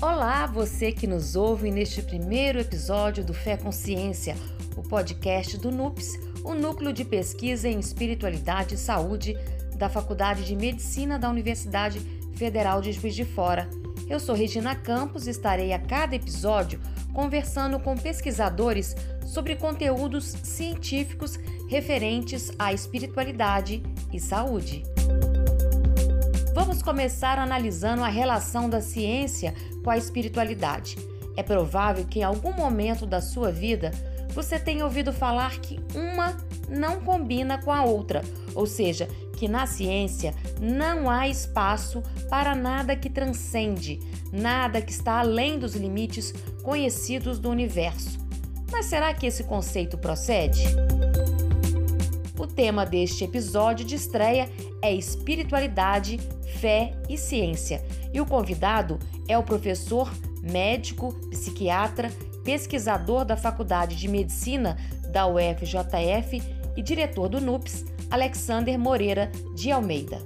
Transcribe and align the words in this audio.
Olá, 0.00 0.46
você 0.46 0.92
que 0.92 1.08
nos 1.08 1.34
ouve 1.34 1.72
neste 1.72 2.00
primeiro 2.02 2.60
episódio 2.60 3.24
do 3.24 3.34
Fé 3.34 3.56
Consciência, 3.56 4.36
o 4.76 4.82
podcast 4.82 5.58
do 5.58 5.72
NUPS, 5.72 6.20
o 6.44 6.54
Núcleo 6.54 6.92
de 6.92 7.04
Pesquisa 7.04 7.68
em 7.68 7.80
Espiritualidade 7.80 8.76
e 8.76 8.78
Saúde 8.78 9.36
da 9.74 9.88
Faculdade 9.88 10.44
de 10.44 10.54
Medicina 10.54 11.18
da 11.18 11.28
Universidade 11.28 11.98
Federal 12.36 12.80
de 12.80 12.92
Juiz 12.92 13.12
de 13.12 13.24
Fora. 13.24 13.68
Eu 14.08 14.20
sou 14.20 14.36
Regina 14.36 14.76
Campos 14.76 15.26
e 15.26 15.30
estarei 15.30 15.72
a 15.72 15.80
cada 15.80 16.14
episódio 16.14 16.80
conversando 17.12 17.80
com 17.80 17.96
pesquisadores 17.96 18.94
sobre 19.26 19.56
conteúdos 19.56 20.26
científicos 20.44 21.40
referentes 21.68 22.52
à 22.56 22.72
espiritualidade 22.72 23.82
e 24.12 24.20
saúde. 24.20 24.84
Vamos 26.78 26.96
começar 26.96 27.40
analisando 27.40 28.04
a 28.04 28.08
relação 28.08 28.70
da 28.70 28.80
ciência 28.80 29.52
com 29.82 29.90
a 29.90 29.96
espiritualidade. 29.96 30.96
É 31.36 31.42
provável 31.42 32.04
que 32.04 32.20
em 32.20 32.22
algum 32.22 32.52
momento 32.52 33.04
da 33.04 33.20
sua 33.20 33.50
vida 33.50 33.90
você 34.32 34.60
tenha 34.60 34.84
ouvido 34.84 35.12
falar 35.12 35.58
que 35.58 35.80
uma 35.92 36.36
não 36.68 37.00
combina 37.00 37.58
com 37.58 37.72
a 37.72 37.82
outra, 37.82 38.22
ou 38.54 38.64
seja, 38.64 39.08
que 39.36 39.48
na 39.48 39.66
ciência 39.66 40.32
não 40.60 41.10
há 41.10 41.26
espaço 41.26 42.00
para 42.30 42.54
nada 42.54 42.94
que 42.94 43.10
transcende, 43.10 43.98
nada 44.32 44.80
que 44.80 44.92
está 44.92 45.18
além 45.18 45.58
dos 45.58 45.74
limites 45.74 46.32
conhecidos 46.62 47.40
do 47.40 47.50
universo. 47.50 48.20
Mas 48.70 48.86
será 48.86 49.12
que 49.12 49.26
esse 49.26 49.42
conceito 49.42 49.98
procede? 49.98 50.62
O 52.38 52.46
tema 52.46 52.86
deste 52.86 53.24
episódio 53.24 53.84
de 53.84 53.96
estreia 53.96 54.48
é 54.80 54.94
espiritualidade, 54.94 56.18
fé 56.60 56.92
e 57.08 57.18
ciência. 57.18 57.84
E 58.12 58.20
o 58.20 58.26
convidado 58.26 58.96
é 59.26 59.36
o 59.36 59.42
professor, 59.42 60.08
médico, 60.40 61.12
psiquiatra, 61.30 62.12
pesquisador 62.44 63.24
da 63.24 63.36
Faculdade 63.36 63.96
de 63.96 64.06
Medicina 64.06 64.76
da 65.10 65.26
UFJF 65.26 66.40
e 66.76 66.82
diretor 66.82 67.28
do 67.28 67.40
NUPS, 67.40 67.84
Alexander 68.08 68.78
Moreira 68.78 69.32
de 69.56 69.72
Almeida. 69.72 70.18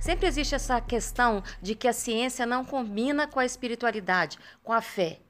Sempre 0.00 0.26
existe 0.26 0.54
essa 0.54 0.80
questão 0.80 1.42
de 1.60 1.74
que 1.74 1.86
a 1.86 1.92
ciência 1.92 2.46
não 2.46 2.64
combina 2.64 3.26
com 3.26 3.40
a 3.40 3.44
espiritualidade, 3.44 4.38
com 4.62 4.72
a 4.72 4.80
fé. 4.80 5.25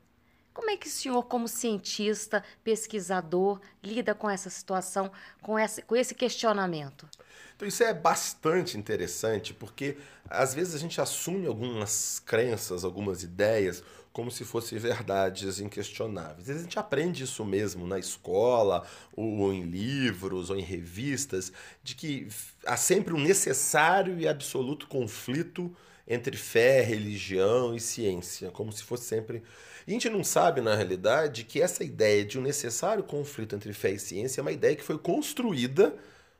Como 0.56 0.70
é 0.70 0.76
que 0.78 0.86
o 0.86 0.90
senhor, 0.90 1.22
como 1.24 1.46
cientista, 1.46 2.42
pesquisador, 2.64 3.60
lida 3.84 4.14
com 4.14 4.28
essa 4.28 4.48
situação, 4.48 5.12
com 5.42 5.58
esse, 5.58 5.82
com 5.82 5.94
esse 5.94 6.14
questionamento? 6.14 7.06
Então, 7.54 7.68
isso 7.68 7.84
é 7.84 7.92
bastante 7.92 8.78
interessante, 8.78 9.52
porque 9.52 9.98
às 10.30 10.54
vezes 10.54 10.74
a 10.74 10.78
gente 10.78 10.98
assume 10.98 11.46
algumas 11.46 12.22
crenças, 12.24 12.84
algumas 12.84 13.22
ideias, 13.22 13.84
como 14.14 14.30
se 14.30 14.46
fossem 14.46 14.78
verdades 14.78 15.60
inquestionáveis. 15.60 16.48
A 16.48 16.58
gente 16.58 16.78
aprende 16.78 17.24
isso 17.24 17.44
mesmo 17.44 17.86
na 17.86 17.98
escola, 17.98 18.82
ou 19.14 19.52
em 19.52 19.62
livros, 19.62 20.48
ou 20.48 20.56
em 20.56 20.62
revistas, 20.62 21.52
de 21.84 21.94
que 21.94 22.28
há 22.64 22.78
sempre 22.78 23.12
um 23.12 23.20
necessário 23.20 24.18
e 24.18 24.26
absoluto 24.26 24.86
conflito 24.88 25.70
entre 26.08 26.34
fé, 26.34 26.80
religião 26.80 27.74
e 27.74 27.80
ciência, 27.80 28.50
como 28.50 28.72
se 28.72 28.82
fosse 28.82 29.04
sempre. 29.04 29.42
A 29.86 29.90
gente 29.90 30.08
não 30.10 30.24
sabe, 30.24 30.60
na 30.60 30.74
realidade, 30.74 31.44
que 31.44 31.62
essa 31.62 31.84
ideia 31.84 32.24
de 32.24 32.38
um 32.38 32.42
necessário 32.42 33.04
conflito 33.04 33.54
entre 33.54 33.72
fé 33.72 33.90
e 33.92 33.98
ciência 34.00 34.40
é 34.40 34.42
uma 34.42 34.50
ideia 34.50 34.74
que 34.74 34.82
foi 34.82 34.98
construída 34.98 35.94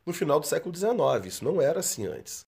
no 0.05 0.13
final 0.13 0.41
do 0.41 0.47
século 0.47 0.75
XIX. 0.75 1.27
Isso 1.27 1.45
não 1.45 1.63
era 1.63 1.79
assim 1.79 2.07
antes. 2.07 2.41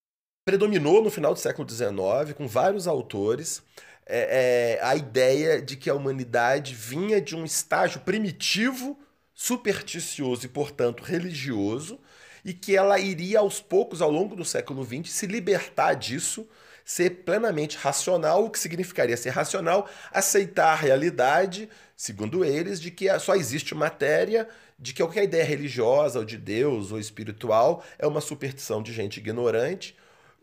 Predominou 0.44 1.00
no 1.00 1.10
final 1.10 1.32
do 1.32 1.38
século 1.38 1.68
XIX, 1.68 2.32
com 2.36 2.48
vários 2.48 2.88
autores, 2.88 3.62
é, 4.06 4.78
é, 4.80 4.84
a 4.84 4.96
ideia 4.96 5.62
de 5.62 5.76
que 5.76 5.88
a 5.88 5.94
humanidade 5.94 6.74
vinha 6.74 7.20
de 7.20 7.36
um 7.36 7.44
estágio 7.44 8.00
primitivo, 8.00 8.98
supersticioso 9.32 10.46
e, 10.46 10.48
portanto, 10.48 11.04
religioso, 11.04 12.00
e 12.44 12.52
que 12.52 12.74
ela 12.74 12.98
iria 12.98 13.38
aos 13.38 13.60
poucos, 13.60 14.02
ao 14.02 14.10
longo 14.10 14.34
do 14.34 14.44
século 14.44 14.84
XX, 14.84 15.12
se 15.12 15.26
libertar 15.26 15.94
disso, 15.94 16.48
ser 16.88 17.10
plenamente 17.10 17.76
racional, 17.76 18.46
o 18.46 18.50
que 18.50 18.58
significaria 18.58 19.14
ser 19.14 19.28
racional, 19.28 19.86
aceitar 20.10 20.72
a 20.72 20.74
realidade, 20.74 21.68
segundo 21.94 22.42
eles, 22.42 22.80
de 22.80 22.90
que 22.90 23.06
só 23.18 23.34
existe 23.34 23.74
matéria, 23.74 24.48
de 24.78 24.94
que 24.94 25.02
qualquer 25.02 25.24
ideia 25.24 25.44
religiosa, 25.44 26.18
ou 26.18 26.24
de 26.24 26.38
Deus, 26.38 26.90
ou 26.90 26.98
espiritual, 26.98 27.84
é 27.98 28.06
uma 28.06 28.22
superstição 28.22 28.82
de 28.82 28.90
gente 28.94 29.18
ignorante 29.18 29.94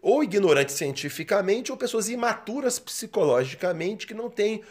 ou 0.03 0.23
ignorantes 0.23 0.75
cientificamente, 0.75 1.71
ou 1.71 1.77
pessoas 1.79 2.09
imaturas 2.09 2.77
psicologicamente 2.77 4.05
que 4.05 4.13
não 4.13 4.29
têm 4.29 4.61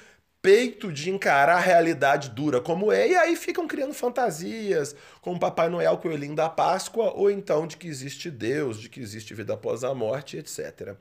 peito 0.44 0.92
de 0.92 1.08
encarar 1.08 1.56
a 1.56 1.58
realidade 1.58 2.28
dura 2.28 2.60
como 2.60 2.92
é, 2.92 3.08
e 3.08 3.16
aí 3.16 3.34
ficam 3.34 3.66
criando 3.66 3.94
fantasias, 3.94 4.94
como 5.22 5.40
Papai 5.40 5.70
Noel, 5.70 5.96
Coelhinho 5.96 6.34
da 6.34 6.50
Páscoa, 6.50 7.14
ou 7.14 7.30
então 7.30 7.66
de 7.66 7.78
que 7.78 7.88
existe 7.88 8.30
Deus, 8.30 8.78
de 8.78 8.90
que 8.90 9.00
existe 9.00 9.32
vida 9.32 9.54
após 9.54 9.82
a 9.82 9.94
morte, 9.94 10.36
etc. 10.36 10.96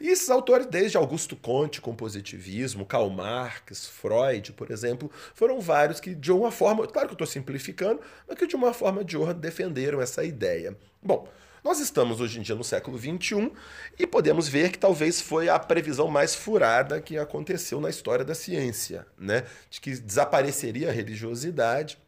E 0.00 0.08
esses 0.08 0.28
autores, 0.28 0.66
desde 0.66 0.96
Augusto 0.96 1.36
Conte 1.36 1.80
com 1.80 1.94
positivismo, 1.94 2.84
Karl 2.84 3.08
Marx, 3.08 3.86
Freud, 3.86 4.52
por 4.54 4.68
exemplo, 4.68 5.08
foram 5.32 5.60
vários 5.60 6.00
que 6.00 6.12
de 6.12 6.32
uma 6.32 6.50
forma, 6.50 6.84
claro 6.88 7.06
que 7.06 7.12
eu 7.12 7.24
estou 7.24 7.26
simplificando, 7.28 8.00
mas 8.26 8.36
que 8.36 8.48
de 8.48 8.56
uma 8.56 8.74
forma 8.74 9.04
de 9.04 9.16
honra 9.16 9.32
defenderam 9.32 10.00
essa 10.00 10.24
ideia. 10.24 10.76
Bom, 11.00 11.28
nós 11.68 11.80
estamos 11.80 12.18
hoje 12.18 12.38
em 12.38 12.42
dia 12.42 12.54
no 12.54 12.64
século 12.64 12.98
XXI 12.98 13.52
e 13.98 14.06
podemos 14.06 14.48
ver 14.48 14.72
que 14.72 14.78
talvez 14.78 15.20
foi 15.20 15.50
a 15.50 15.58
previsão 15.58 16.08
mais 16.08 16.34
furada 16.34 16.98
que 16.98 17.18
aconteceu 17.18 17.78
na 17.78 17.90
história 17.90 18.24
da 18.24 18.34
ciência, 18.34 19.06
né? 19.18 19.44
De 19.68 19.78
que 19.78 19.90
desapareceria 19.90 20.88
a 20.88 20.92
religiosidade 20.92 21.98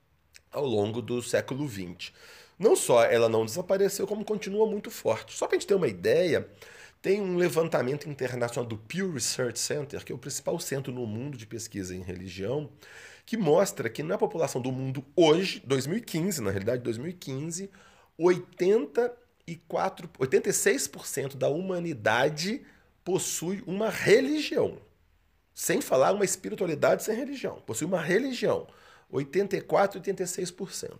ao 0.51 0.65
longo 0.65 1.03
do 1.03 1.23
século 1.23 1.69
XX. 1.69 2.11
Não 2.59 2.75
só 2.75 3.05
ela 3.05 3.29
não 3.29 3.45
desapareceu, 3.45 4.07
como 4.07 4.25
continua 4.25 4.67
muito 4.67 4.91
forte. 4.91 5.37
Só 5.37 5.47
para 5.47 5.57
a 5.57 5.61
gente 5.61 5.69
ter 5.69 5.75
uma 5.75 5.89
ideia, 5.89 6.49
tem 7.03 7.21
um 7.21 7.37
levantamento 7.37 8.09
internacional 8.09 8.67
do 8.67 8.79
Pew 8.79 9.13
Research 9.13 9.59
Center, 9.59 10.03
que 10.03 10.11
é 10.11 10.15
o 10.15 10.19
principal 10.19 10.59
centro 10.59 10.91
no 10.91 11.07
mundo 11.07 11.37
de 11.37 11.47
pesquisa 11.47 11.95
em 11.95 12.01
religião, 12.01 12.71
que 13.27 13.37
mostra 13.37 13.91
que 13.91 14.03
na 14.03 14.17
população 14.17 14.63
do 14.63 14.73
mundo 14.73 15.05
hoje, 15.15 15.63
2015, 15.67 16.41
na 16.41 16.51
realidade 16.51 16.83
2015, 16.83 17.71
80 18.17 19.20
84, 19.51 20.09
86% 20.19 21.37
da 21.37 21.49
humanidade 21.49 22.63
possui 23.05 23.63
uma 23.67 23.89
religião. 23.89 24.79
Sem 25.55 25.81
falar 25.81 26.13
uma 26.13 26.25
espiritualidade 26.25 27.03
sem 27.03 27.17
religião. 27.17 27.61
Possui 27.67 27.87
uma 27.87 28.01
religião. 28.01 28.67
84, 29.11 30.01
86%. 30.01 30.93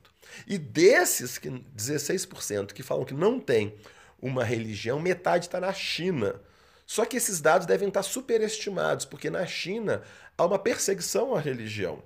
E 0.47 0.59
desses 0.59 1.39
que 1.39 1.49
16% 1.49 2.73
que 2.73 2.83
falam 2.83 3.05
que 3.05 3.15
não 3.15 3.39
tem 3.39 3.75
uma 4.21 4.45
religião, 4.45 4.99
metade 4.99 5.47
está 5.47 5.61
na 5.61 5.73
China. 5.73 6.41
Só 6.85 7.05
que 7.05 7.17
esses 7.17 7.41
dados 7.41 7.67
devem 7.67 7.89
estar 7.89 8.03
superestimados, 8.03 9.05
porque 9.05 9.31
na 9.31 9.47
China 9.47 10.03
há 10.37 10.45
uma 10.45 10.59
perseguição 10.59 11.35
à 11.35 11.41
religião. 11.41 12.03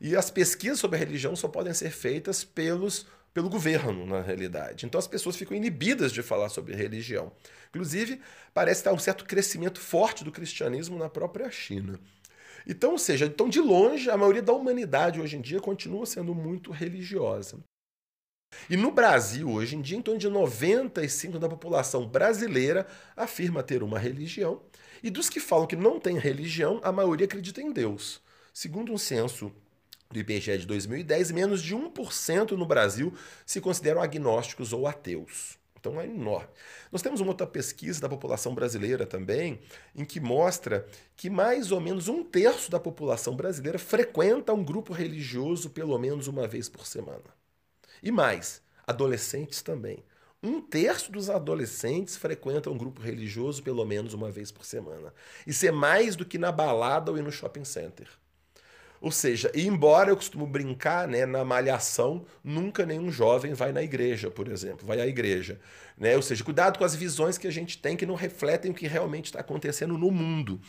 E 0.00 0.14
as 0.16 0.30
pesquisas 0.30 0.78
sobre 0.78 0.96
a 0.96 1.00
religião 1.00 1.34
só 1.34 1.48
podem 1.48 1.74
ser 1.74 1.90
feitas 1.90 2.44
pelos 2.44 3.06
pelo 3.32 3.50
governo, 3.50 4.06
na 4.06 4.20
realidade. 4.20 4.84
Então 4.84 4.98
as 4.98 5.06
pessoas 5.06 5.36
ficam 5.36 5.56
inibidas 5.56 6.12
de 6.12 6.22
falar 6.22 6.48
sobre 6.48 6.74
religião. 6.74 7.30
Inclusive, 7.68 8.20
parece 8.52 8.80
estar 8.80 8.92
um 8.92 8.98
certo 8.98 9.24
crescimento 9.24 9.80
forte 9.80 10.24
do 10.24 10.32
cristianismo 10.32 10.98
na 10.98 11.08
própria 11.08 11.48
China. 11.50 12.00
Então, 12.66 12.92
ou 12.92 12.98
seja, 12.98 13.26
então 13.26 13.48
de 13.48 13.60
longe, 13.60 14.10
a 14.10 14.16
maioria 14.16 14.42
da 14.42 14.52
humanidade 14.52 15.20
hoje 15.20 15.36
em 15.36 15.40
dia 15.40 15.60
continua 15.60 16.04
sendo 16.04 16.34
muito 16.34 16.72
religiosa. 16.72 17.58
E 18.68 18.76
no 18.76 18.90
Brasil, 18.90 19.48
hoje 19.50 19.76
em 19.76 19.80
dia, 19.80 19.96
em 19.96 20.02
torno 20.02 20.18
de 20.18 20.28
95% 20.28 21.38
da 21.38 21.48
população 21.48 22.06
brasileira 22.08 22.86
afirma 23.16 23.62
ter 23.62 23.82
uma 23.82 23.98
religião, 23.98 24.62
e 25.02 25.10
dos 25.10 25.30
que 25.30 25.38
falam 25.38 25.66
que 25.66 25.76
não 25.76 26.00
tem 26.00 26.18
religião, 26.18 26.80
a 26.82 26.90
maioria 26.90 27.26
acredita 27.26 27.60
em 27.60 27.70
Deus. 27.70 28.20
Segundo 28.52 28.92
um 28.92 28.98
censo 28.98 29.52
do 30.10 30.18
IBGE 30.18 30.58
de 30.58 30.66
2010, 30.66 31.30
menos 31.30 31.62
de 31.62 31.74
1% 31.74 32.52
no 32.52 32.66
Brasil 32.66 33.12
se 33.44 33.60
consideram 33.60 34.00
agnósticos 34.00 34.72
ou 34.72 34.86
ateus. 34.86 35.58
Então 35.78 36.00
é 36.00 36.06
enorme. 36.06 36.48
Nós 36.90 37.02
temos 37.02 37.20
uma 37.20 37.30
outra 37.30 37.46
pesquisa 37.46 38.00
da 38.00 38.08
população 38.08 38.54
brasileira 38.54 39.06
também, 39.06 39.60
em 39.94 40.04
que 40.04 40.18
mostra 40.18 40.86
que 41.16 41.30
mais 41.30 41.70
ou 41.70 41.80
menos 41.80 42.08
um 42.08 42.24
terço 42.24 42.70
da 42.70 42.80
população 42.80 43.36
brasileira 43.36 43.78
frequenta 43.78 44.52
um 44.52 44.64
grupo 44.64 44.92
religioso 44.92 45.70
pelo 45.70 45.96
menos 45.98 46.26
uma 46.26 46.48
vez 46.48 46.68
por 46.68 46.86
semana. 46.86 47.36
E 48.02 48.10
mais, 48.10 48.60
adolescentes 48.86 49.62
também. 49.62 50.02
Um 50.42 50.60
terço 50.60 51.10
dos 51.10 51.28
adolescentes 51.28 52.16
frequentam 52.16 52.72
um 52.72 52.78
grupo 52.78 53.00
religioso 53.00 53.62
pelo 53.62 53.84
menos 53.84 54.14
uma 54.14 54.30
vez 54.30 54.52
por 54.52 54.64
semana. 54.64 55.12
Isso 55.46 55.66
é 55.66 55.72
mais 55.72 56.16
do 56.16 56.24
que 56.24 56.38
na 56.38 56.52
balada 56.52 57.10
ou 57.10 57.18
no 57.18 57.32
shopping 57.32 57.64
center. 57.64 58.08
Ou 59.00 59.12
seja, 59.12 59.50
e 59.54 59.66
embora 59.66 60.10
eu 60.10 60.16
costumo 60.16 60.46
brincar 60.46 61.06
né, 61.06 61.24
na 61.24 61.44
malhação, 61.44 62.26
nunca 62.42 62.84
nenhum 62.84 63.10
jovem 63.10 63.54
vai 63.54 63.70
na 63.70 63.82
igreja, 63.82 64.30
por 64.30 64.48
exemplo, 64.48 64.86
vai 64.86 65.00
à 65.00 65.06
igreja. 65.06 65.60
Né? 65.96 66.16
Ou 66.16 66.22
seja, 66.22 66.42
cuidado 66.42 66.78
com 66.78 66.84
as 66.84 66.94
visões 66.94 67.38
que 67.38 67.46
a 67.46 67.52
gente 67.52 67.78
tem 67.78 67.96
que 67.96 68.06
não 68.06 68.14
refletem 68.14 68.70
o 68.70 68.74
que 68.74 68.88
realmente 68.88 69.26
está 69.26 69.40
acontecendo 69.40 69.96
no 69.96 70.10
mundo. 70.10 70.60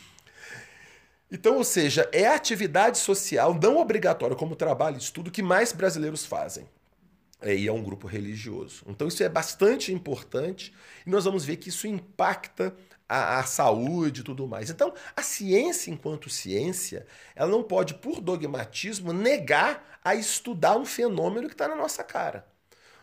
Então, 1.30 1.56
ou 1.56 1.64
seja, 1.64 2.08
é 2.12 2.26
a 2.26 2.34
atividade 2.34 2.98
social 2.98 3.54
não 3.54 3.78
obrigatória 3.78 4.36
como 4.36 4.56
trabalho 4.56 4.96
estudo 4.96 5.30
que 5.30 5.42
mais 5.42 5.72
brasileiros 5.72 6.24
fazem. 6.24 6.66
É, 7.42 7.54
e 7.54 7.66
é 7.66 7.72
um 7.72 7.82
grupo 7.82 8.06
religioso. 8.06 8.84
Então, 8.86 9.08
isso 9.08 9.22
é 9.22 9.28
bastante 9.28 9.92
importante 9.92 10.74
e 11.06 11.10
nós 11.10 11.24
vamos 11.24 11.44
ver 11.44 11.56
que 11.56 11.70
isso 11.70 11.86
impacta 11.86 12.74
a, 13.08 13.38
a, 13.38 13.44
saúde 13.44 14.20
e 14.20 14.24
tudo 14.24 14.46
mais. 14.46 14.70
Então, 14.70 14.92
a 15.16 15.22
ciência, 15.22 15.90
enquanto 15.90 16.28
ciência, 16.28 17.06
ela 17.34 17.50
não 17.50 17.62
pode, 17.62 17.94
por 17.94 18.20
dogmatismo, 18.20 19.12
negar 19.12 19.98
a 20.04 20.14
estudar 20.14 20.76
um 20.76 20.84
fenômeno 20.84 21.48
que 21.48 21.54
está 21.54 21.66
na 21.66 21.74
nossa 21.74 22.04
cara. 22.04 22.46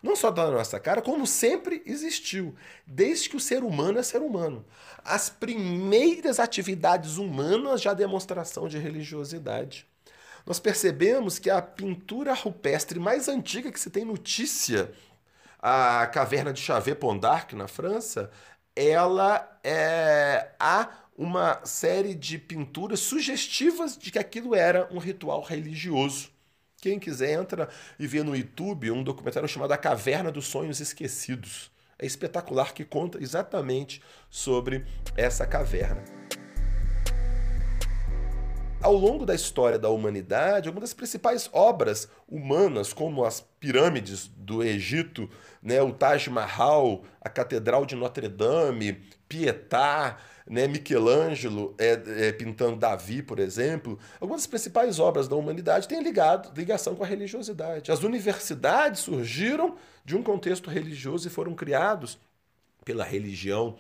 Não 0.02 0.16
só 0.16 0.30
está 0.30 0.46
na 0.46 0.52
nossa 0.52 0.80
cara, 0.80 1.02
como 1.02 1.26
sempre 1.26 1.82
existiu, 1.86 2.56
desde 2.86 3.30
que 3.30 3.36
o 3.36 3.40
ser 3.40 3.64
humano 3.64 3.98
é 3.98 4.04
ser 4.04 4.22
humano. 4.22 4.66
As 5.04 5.30
primeiras 5.30 6.40
atividades 6.40 7.18
humanas 7.18 7.82
já 7.82 7.94
demonstração 7.94 8.68
de 8.68 8.78
religiosidade. 8.78 9.88
Nós 10.48 10.62
percebemos 10.62 11.38
que 11.38 11.50
a 11.50 11.62
pintura 11.62 12.34
rupestre 12.34 12.98
mais 13.02 13.28
antiga 13.28 13.70
que 13.70 13.78
se 13.78 13.90
tem 13.90 14.06
notícia, 14.06 14.90
a 15.60 16.08
caverna 16.08 16.54
de 16.54 16.62
Chavée-Pont-d'Arc, 16.62 17.52
na 17.54 17.68
França, 17.68 18.32
ela 18.74 19.60
é, 19.62 20.52
há 20.58 20.88
uma 21.18 21.60
série 21.66 22.16
de 22.16 22.38
pinturas 22.38 23.02
sugestivas 23.02 23.98
de 23.98 24.10
que 24.10 24.18
aquilo 24.18 24.56
era 24.56 24.88
um 24.90 25.00
ritual 25.00 25.42
religioso. 25.42 26.30
Quem 26.80 26.98
quiser 26.98 27.34
entra 27.34 27.68
e 28.00 28.08
vê 28.08 28.24
no 28.24 28.34
YouTube 28.34 28.90
um 28.90 29.04
documentário 29.04 29.50
chamado 29.50 29.74
A 29.74 29.78
Caverna 29.78 30.32
dos 30.32 30.48
Sonhos 30.48 30.80
Esquecidos. 30.80 31.70
É 32.00 32.06
espetacular 32.06 32.74
que 32.74 32.86
conta 32.86 33.22
exatamente 33.22 34.02
sobre 34.30 34.86
essa 35.18 35.46
caverna. 35.46 36.27
Ao 38.80 38.94
longo 38.94 39.26
da 39.26 39.34
história 39.34 39.80
da 39.80 39.90
humanidade, 39.90 40.68
algumas 40.68 40.90
das 40.90 40.94
principais 40.94 41.50
obras 41.52 42.08
humanas, 42.30 42.94
como 42.94 43.26
as 43.26 43.42
pirâmides 43.60 44.28
do 44.28 44.64
Egito, 44.64 45.28
né, 45.64 45.82
o 45.82 45.92
Taj 45.92 46.30
Mahal, 46.30 47.04
a 47.20 47.28
Catedral 47.28 47.88
de 47.88 47.96
Notre 47.96 48.28
Dame, 48.28 49.02
Pietà, 49.28 50.18
né, 50.46 50.68
Michelangelo 50.68 51.76
é, 51.80 52.28
é, 52.28 52.32
pintando 52.32 52.78
Davi, 52.78 53.24
por 53.24 53.40
exemplo, 53.40 53.98
algumas 54.22 54.44
das 54.44 54.48
principais 54.48 55.00
obras 55.00 55.28
da 55.28 55.36
humanidade 55.36 55.88
têm 55.88 56.04
ligado, 56.04 56.56
ligação 56.56 56.96
com 56.96 57.04
a 57.04 57.08
religiosidade. 57.08 57.92
As 57.92 58.04
universidades 58.04 59.02
surgiram 59.02 59.76
de 60.06 60.16
um 60.16 60.22
contexto 60.22 60.70
religioso 60.70 61.28
e 61.28 61.32
foram 61.32 61.56
criados 61.56 62.20
pela 62.86 63.04
religião. 63.04 63.76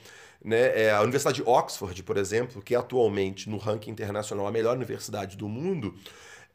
Né? 0.48 0.84
É, 0.84 0.92
a 0.92 1.02
Universidade 1.02 1.44
de 1.44 1.44
Oxford, 1.46 2.02
por 2.04 2.16
exemplo, 2.16 2.62
que 2.62 2.74
é 2.74 2.78
atualmente 2.78 3.50
no 3.50 3.58
ranking 3.58 3.92
internacional 3.92 4.48
a 4.48 4.52
melhor 4.52 4.78
universidade 4.78 5.36
do 5.36 5.50
mundo, 5.50 5.94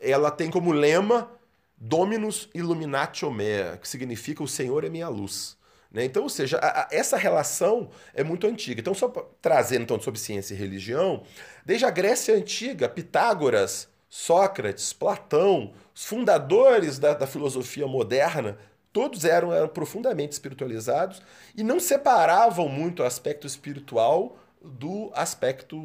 ela 0.01 0.31
tem 0.31 0.51
como 0.51 0.73
lema 0.73 1.31
Dominus 1.77 2.49
Illuminatio 2.55 3.31
Mea, 3.31 3.77
que 3.77 3.87
significa 3.87 4.43
o 4.43 4.49
Senhor 4.49 4.83
é 4.83 4.89
minha 4.89 5.11
luz. 5.11 5.59
Né? 5.93 6.07
Então, 6.07 6.23
ou 6.23 6.31
seja, 6.31 6.57
a, 6.57 6.85
a, 6.85 6.89
essa 6.91 7.19
relação 7.19 7.91
é 8.15 8.25
muito 8.25 8.47
antiga. 8.47 8.81
Então, 8.81 8.95
só 8.95 9.09
trazendo 9.43 9.83
então, 9.83 10.01
sobre 10.01 10.19
ciência 10.19 10.55
e 10.55 10.57
religião, 10.57 11.23
desde 11.63 11.85
a 11.85 11.91
Grécia 11.91 12.35
Antiga, 12.35 12.89
Pitágoras, 12.89 13.89
Sócrates, 14.09 14.95
Platão, 14.95 15.75
os 15.95 16.07
fundadores 16.07 16.99
da, 16.99 17.13
da 17.13 17.27
filosofia 17.27 17.87
moderna, 17.87 18.57
todos 18.93 19.25
eram, 19.25 19.53
eram 19.53 19.69
profundamente 19.69 20.33
espiritualizados 20.33 21.23
e 21.57 21.63
não 21.63 21.81
separavam 21.81 22.69
muito 22.69 23.03
o 23.03 23.07
aspecto 23.07 23.47
espiritual 23.47 24.37
do 24.65 25.11
aspecto 25.15 25.85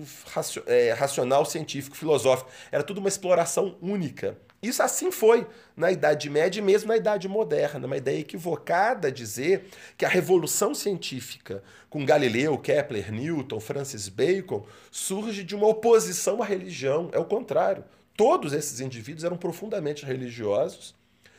é, 0.68 0.94
racional, 0.94 1.46
científico, 1.46 1.98
filosófico. 1.98 2.50
Era 2.72 2.84
tudo 2.84 3.00
uma 3.00 3.10
exploração 3.10 3.76
única. 3.82 4.38
Isso 4.62 4.82
assim 4.82 5.12
foi 5.12 5.46
na 5.76 5.92
Idade 5.92 6.30
Média 6.30 6.60
e 6.60 6.64
mesmo 6.64 6.88
na 6.88 6.98
Idade 6.98 7.28
Moderna. 7.28 7.86
Uma 7.86 7.98
ideia 7.98 8.20
equivocada 8.20 9.12
dizer 9.12 9.70
que 9.96 10.04
a 10.04 10.10
revolução 10.10 10.74
científica, 10.74 11.64
com 11.90 12.06
Galileu, 12.06 12.58
Kepler, 12.58 13.12
Newton, 13.12 13.60
Francis 13.60 14.10
Bacon, 14.10 14.66
surge 14.92 15.44
de 15.44 15.56
uma 15.56 15.68
oposição 15.68 16.42
à 16.42 16.46
religião. 16.46 17.10
É 17.14 17.20
o 17.20 17.26
contrário. 17.26 17.84
Todos 18.16 18.52
esses 18.52 18.80
indivíduos 18.80 19.24
eram 19.24 19.38
profundamente 19.38 20.04
religiosos. 20.04 20.96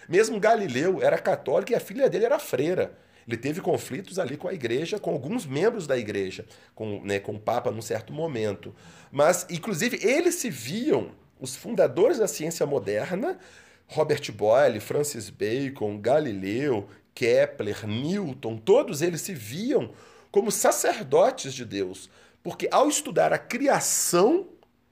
Mesmo 0.09 0.41
Galileu 0.41 1.03
era 1.03 1.19
católico 1.19 1.73
e 1.73 1.75
a 1.75 1.81
filha 1.81 2.09
dele 2.09 2.25
era 2.25 2.39
freira. 2.39 2.97
Ele 3.27 3.37
teve 3.37 3.61
conflitos 3.61 4.19
ali 4.19 4.39
com 4.39 4.49
a 4.49 4.55
igreja, 4.55 4.99
com 4.99 5.11
alguns 5.11 5.45
membros 5.45 5.87
da 5.87 5.99
igreja, 5.99 6.47
com, 6.75 7.03
né, 7.05 7.19
com 7.19 7.33
o 7.33 7.39
Papa 7.39 7.71
num 7.71 7.83
certo 7.83 8.11
momento. 8.11 8.75
Mas, 9.13 9.47
inclusive, 9.51 9.99
eles 10.03 10.37
se 10.37 10.49
viam 10.49 11.11
os 11.39 11.55
fundadores 11.55 12.19
da 12.19 12.27
ciência 12.27 12.65
moderna, 12.65 13.39
Robert 13.87 14.33
Boyle, 14.33 14.81
Francis 14.81 15.29
Bacon, 15.29 16.01
Galileu, 16.01 16.89
Kepler, 17.15 17.87
Newton, 17.87 18.57
todos 18.57 19.03
eles 19.03 19.21
se 19.21 19.35
viam 19.35 19.93
como 20.31 20.51
sacerdotes 20.51 21.53
de 21.53 21.65
Deus, 21.65 22.09
porque 22.43 22.69
ao 22.71 22.89
estudar 22.89 23.33
a 23.33 23.39
criação, 23.39 24.47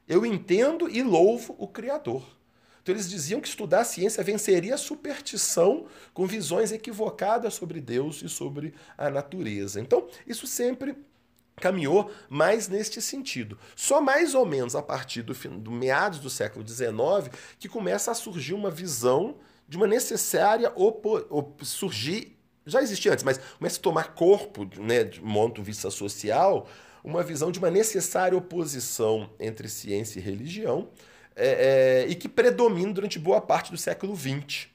eu 0.07 0.27
entendo 0.27 0.89
e 0.91 1.03
louvo 1.03 1.55
o 1.59 1.67
Criador. 1.67 2.36
Então 2.87 2.95
eles 2.95 3.11
diziam 3.11 3.41
que 3.41 3.49
estudar 3.49 3.81
a 3.81 3.85
ciência 3.85 4.23
venceria 4.23 4.77
a 4.77 4.79
superstição 4.79 5.87
com 6.15 6.25
visões 6.25 6.71
equivocadas 6.71 7.55
sobre 7.55 7.81
Deus 7.81 8.23
e 8.23 8.29
sobre 8.29 8.75
a 8.97 9.11
natureza. 9.11 9.81
Então, 9.81 10.07
isso 10.25 10.47
sempre 10.47 10.97
caminhou 11.57 12.13
mais 12.29 12.69
neste 12.69 13.03
sentido. 13.03 13.59
Só 13.75 14.01
mais 14.01 14.37
ou 14.37 14.47
menos 14.47 14.77
a 14.77 14.83
partir 14.83 15.23
do, 15.23 15.35
do 15.35 15.73
meados 15.73 16.21
do 16.21 16.31
século 16.31 16.65
XIX 16.65 17.37
que 17.59 17.69
começa 17.69 18.13
a 18.13 18.15
surgir 18.15 18.55
uma 18.55 18.71
visão 18.71 19.35
de 19.69 19.77
uma 19.77 19.89
necessária 19.89 20.73
surgir 21.63 22.39
já 22.65 22.81
existia 22.81 23.13
antes, 23.13 23.25
mas 23.25 23.41
começa 23.59 23.79
a 23.81 23.83
tomar 23.83 24.15
corpo, 24.15 24.65
né, 24.81 25.03
de 25.03 25.21
monto 25.21 25.61
vista 25.61 25.91
social, 25.91 26.69
uma 27.03 27.23
visão 27.23 27.51
de 27.51 27.59
uma 27.59 27.71
necessária 27.71 28.37
oposição 28.39 29.31
entre 29.39 29.69
ciência 29.69 30.19
e 30.19 30.23
religião, 30.23 30.89
é, 31.37 32.05
é, 32.07 32.11
e 32.11 32.15
que 32.15 32.29
predomina 32.29 32.93
durante 32.93 33.19
boa 33.19 33.41
parte 33.41 33.71
do 33.71 33.77
século 33.77 34.17
XX. 34.17 34.69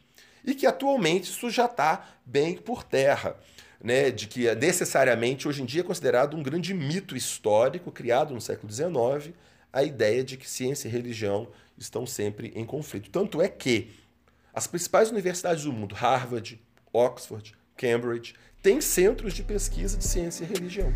E 0.46 0.56
que 0.56 0.66
atualmente 0.66 1.26
isso 1.30 1.50
já 1.50 1.66
está 1.66 2.08
bem 2.26 2.56
por 2.56 2.84
terra 2.84 3.36
né, 3.84 4.12
de 4.12 4.28
que 4.28 4.54
necessariamente 4.56 5.48
hoje 5.48 5.62
em 5.62 5.66
dia 5.66 5.82
é 5.82 5.84
considerado 5.84 6.38
um 6.38 6.44
grande 6.44 6.74
mito 6.74 7.16
histórico 7.16 7.92
criado 7.92 8.34
no 8.34 8.42
século 8.42 8.72
XIX, 8.72 9.36
a 9.74 9.84
ideia 9.84 10.24
de 10.24 10.38
que 10.38 10.50
ciência 10.50 10.88
e 10.88 10.92
religião 10.92 11.48
estão 11.78 12.06
sempre 12.06 12.52
em 12.56 12.66
conflito. 12.66 13.10
Tanto 13.10 13.42
é 13.42 13.48
que 13.48 13.92
as 14.54 14.68
principais 14.68 15.10
universidades 15.10 15.64
do 15.64 15.74
mundo, 15.74 15.96
Harvard, 15.96 16.62
Oxford, 16.94 17.56
Cambridge, 17.76 18.36
têm 18.62 18.82
centros 18.82 19.34
de 19.34 19.44
pesquisa 19.44 19.98
de 19.98 20.06
ciência 20.06 20.44
e 20.44 20.48
religião. 20.48 20.94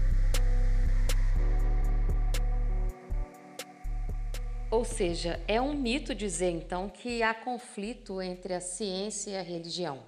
Ou 4.71 4.83
seja, 4.83 5.41
é 5.47 5.61
um 5.61 5.73
mito 5.73 6.13
dizer 6.13 6.49
então 6.49 6.89
que 6.89 7.23
há 7.23 7.33
conflito 7.33 8.21
entre 8.21 8.53
a 8.53 8.59
ciência 8.59 9.31
e 9.31 9.37
a 9.37 9.41
religião 9.41 10.03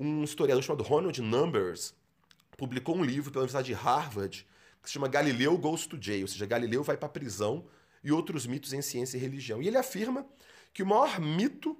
um 0.00 0.24
historiador 0.24 0.62
chamado 0.62 0.82
Ronald 0.82 1.20
Numbers 1.20 1.94
publicou 2.56 2.96
um 2.96 3.04
livro 3.04 3.30
pela 3.30 3.42
Universidade 3.42 3.66
de 3.66 3.74
Harvard 3.74 4.46
que 4.82 4.88
se 4.88 4.94
chama 4.94 5.08
Galileu 5.08 5.58
Goes 5.58 5.86
to 5.86 5.98
Jail, 6.00 6.22
ou 6.22 6.28
seja, 6.28 6.46
Galileu 6.46 6.82
vai 6.82 6.96
para 6.96 7.06
a 7.06 7.10
prisão 7.10 7.66
e 8.02 8.10
outros 8.10 8.46
mitos 8.46 8.72
em 8.72 8.80
ciência 8.80 9.18
e 9.18 9.20
religião. 9.20 9.60
E 9.60 9.68
ele 9.68 9.76
afirma 9.76 10.26
que 10.72 10.82
o 10.82 10.86
maior 10.86 11.20
mito 11.20 11.76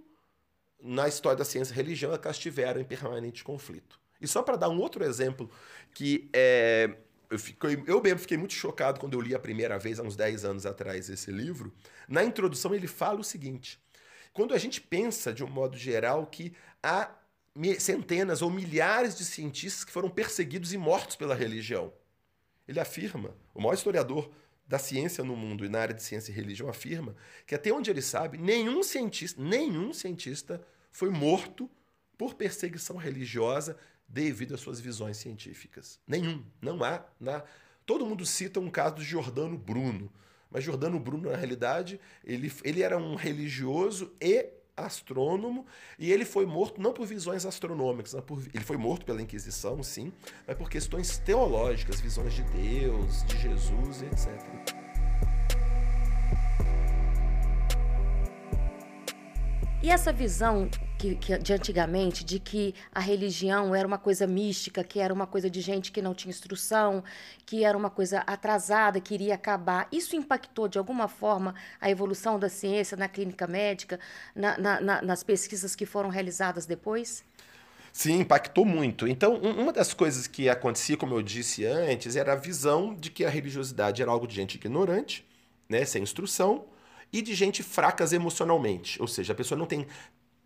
na 0.82 1.08
história 1.08 1.38
da 1.38 1.44
ciência 1.46 1.72
e 1.72 1.76
religião 1.76 2.12
é 2.12 2.18
que 2.18 2.26
elas 2.26 2.38
tiveram 2.38 2.78
em 2.78 2.84
permanente 2.84 3.42
conflito. 3.42 3.98
E 4.20 4.28
só 4.28 4.42
para 4.42 4.56
dar 4.56 4.68
um 4.68 4.78
outro 4.78 5.02
exemplo 5.02 5.50
que 5.94 6.28
é, 6.34 6.94
eu, 7.30 7.38
fiquei, 7.38 7.82
eu 7.86 8.02
mesmo 8.02 8.18
fiquei 8.18 8.36
muito 8.36 8.54
chocado 8.54 8.98
quando 8.98 9.14
eu 9.14 9.20
li 9.20 9.34
a 9.34 9.38
primeira 9.38 9.78
vez, 9.78 10.00
há 10.00 10.02
uns 10.02 10.16
10 10.16 10.44
anos 10.44 10.66
atrás, 10.66 11.08
esse 11.08 11.30
livro. 11.30 11.72
Na 12.08 12.24
introdução 12.24 12.74
ele 12.74 12.88
fala 12.88 13.20
o 13.20 13.24
seguinte: 13.24 13.80
quando 14.32 14.52
a 14.52 14.58
gente 14.58 14.80
pensa, 14.80 15.32
de 15.32 15.44
um 15.44 15.48
modo 15.48 15.76
geral, 15.76 16.26
que 16.26 16.52
há 16.82 17.10
centenas 17.78 18.42
ou 18.42 18.50
milhares 18.50 19.16
de 19.16 19.24
cientistas 19.24 19.84
que 19.84 19.92
foram 19.92 20.10
perseguidos 20.10 20.72
e 20.72 20.78
mortos 20.78 21.16
pela 21.16 21.34
religião. 21.34 21.92
Ele 22.66 22.80
afirma, 22.80 23.34
o 23.54 23.60
maior 23.60 23.74
historiador 23.74 24.30
da 24.66 24.78
ciência 24.78 25.24
no 25.24 25.34
mundo 25.34 25.64
e 25.64 25.68
na 25.68 25.80
área 25.80 25.94
de 25.94 26.02
ciência 26.02 26.30
e 26.30 26.34
religião 26.34 26.68
afirma 26.68 27.16
que 27.44 27.56
até 27.56 27.72
onde 27.72 27.90
ele 27.90 28.02
sabe, 28.02 28.38
nenhum 28.38 28.82
cientista, 28.84 29.42
nenhum 29.42 29.92
cientista 29.92 30.64
foi 30.92 31.10
morto 31.10 31.68
por 32.16 32.34
perseguição 32.34 32.96
religiosa 32.96 33.76
devido 34.10 34.54
às 34.54 34.60
suas 34.60 34.80
visões 34.80 35.16
científicas. 35.16 35.98
Nenhum, 36.06 36.44
não 36.60 36.82
há 36.84 37.04
na 37.18 37.42
Todo 37.90 38.06
mundo 38.06 38.24
cita 38.24 38.60
um 38.60 38.70
caso 38.70 38.96
do 38.96 39.02
Giordano 39.02 39.58
Bruno, 39.58 40.08
Mas 40.48 40.62
Giordano 40.62 41.00
Bruno, 41.00 41.28
na 41.28 41.36
realidade, 41.36 42.00
ele, 42.24 42.52
ele 42.62 42.82
era 42.82 42.96
um 42.96 43.16
religioso 43.16 44.12
e 44.20 44.48
astrônomo, 44.76 45.66
e 45.98 46.12
ele 46.12 46.24
foi 46.24 46.46
morto 46.46 46.80
não 46.80 46.92
por 46.92 47.04
visões 47.04 47.44
astronômicas, 47.44 48.14
por, 48.24 48.40
ele 48.54 48.64
foi 48.64 48.76
morto 48.76 49.04
pela 49.04 49.20
Inquisição, 49.20 49.82
sim, 49.82 50.12
mas 50.46 50.56
por 50.56 50.70
questões 50.70 51.18
teológicas, 51.18 52.00
visões 52.00 52.32
de 52.32 52.44
Deus, 52.44 53.24
de 53.24 53.38
Jesus, 53.38 54.02
etc. 54.02 54.79
E 59.82 59.88
essa 59.88 60.12
visão 60.12 60.68
que, 60.98 61.14
que, 61.14 61.38
de 61.38 61.54
antigamente 61.54 62.22
de 62.22 62.38
que 62.38 62.74
a 62.92 63.00
religião 63.00 63.74
era 63.74 63.88
uma 63.88 63.96
coisa 63.96 64.26
mística, 64.26 64.84
que 64.84 65.00
era 65.00 65.12
uma 65.12 65.26
coisa 65.26 65.48
de 65.48 65.62
gente 65.62 65.90
que 65.90 66.02
não 66.02 66.12
tinha 66.12 66.28
instrução, 66.28 67.02
que 67.46 67.64
era 67.64 67.76
uma 67.76 67.88
coisa 67.88 68.18
atrasada, 68.26 69.00
que 69.00 69.14
iria 69.14 69.34
acabar, 69.34 69.88
isso 69.90 70.14
impactou 70.14 70.68
de 70.68 70.76
alguma 70.76 71.08
forma 71.08 71.54
a 71.80 71.90
evolução 71.90 72.38
da 72.38 72.50
ciência 72.50 72.94
na 72.94 73.08
clínica 73.08 73.46
médica, 73.46 73.98
na, 74.34 74.58
na, 74.58 74.80
na, 74.82 75.02
nas 75.02 75.22
pesquisas 75.22 75.74
que 75.74 75.86
foram 75.86 76.10
realizadas 76.10 76.66
depois? 76.66 77.24
Sim, 77.90 78.20
impactou 78.20 78.66
muito. 78.66 79.08
Então, 79.08 79.34
uma 79.36 79.72
das 79.72 79.94
coisas 79.94 80.26
que 80.26 80.50
acontecia, 80.50 80.98
como 80.98 81.14
eu 81.14 81.22
disse 81.22 81.64
antes, 81.64 82.16
era 82.16 82.34
a 82.34 82.36
visão 82.36 82.94
de 82.94 83.10
que 83.10 83.24
a 83.24 83.30
religiosidade 83.30 84.02
era 84.02 84.10
algo 84.10 84.26
de 84.26 84.36
gente 84.36 84.56
ignorante, 84.56 85.26
né, 85.66 85.86
sem 85.86 86.02
instrução, 86.02 86.66
e 87.12 87.22
de 87.22 87.34
gente 87.34 87.62
fracas 87.62 88.12
emocionalmente. 88.12 89.00
Ou 89.00 89.08
seja, 89.08 89.32
a 89.32 89.36
pessoa 89.36 89.58
não 89.58 89.66
tem 89.66 89.86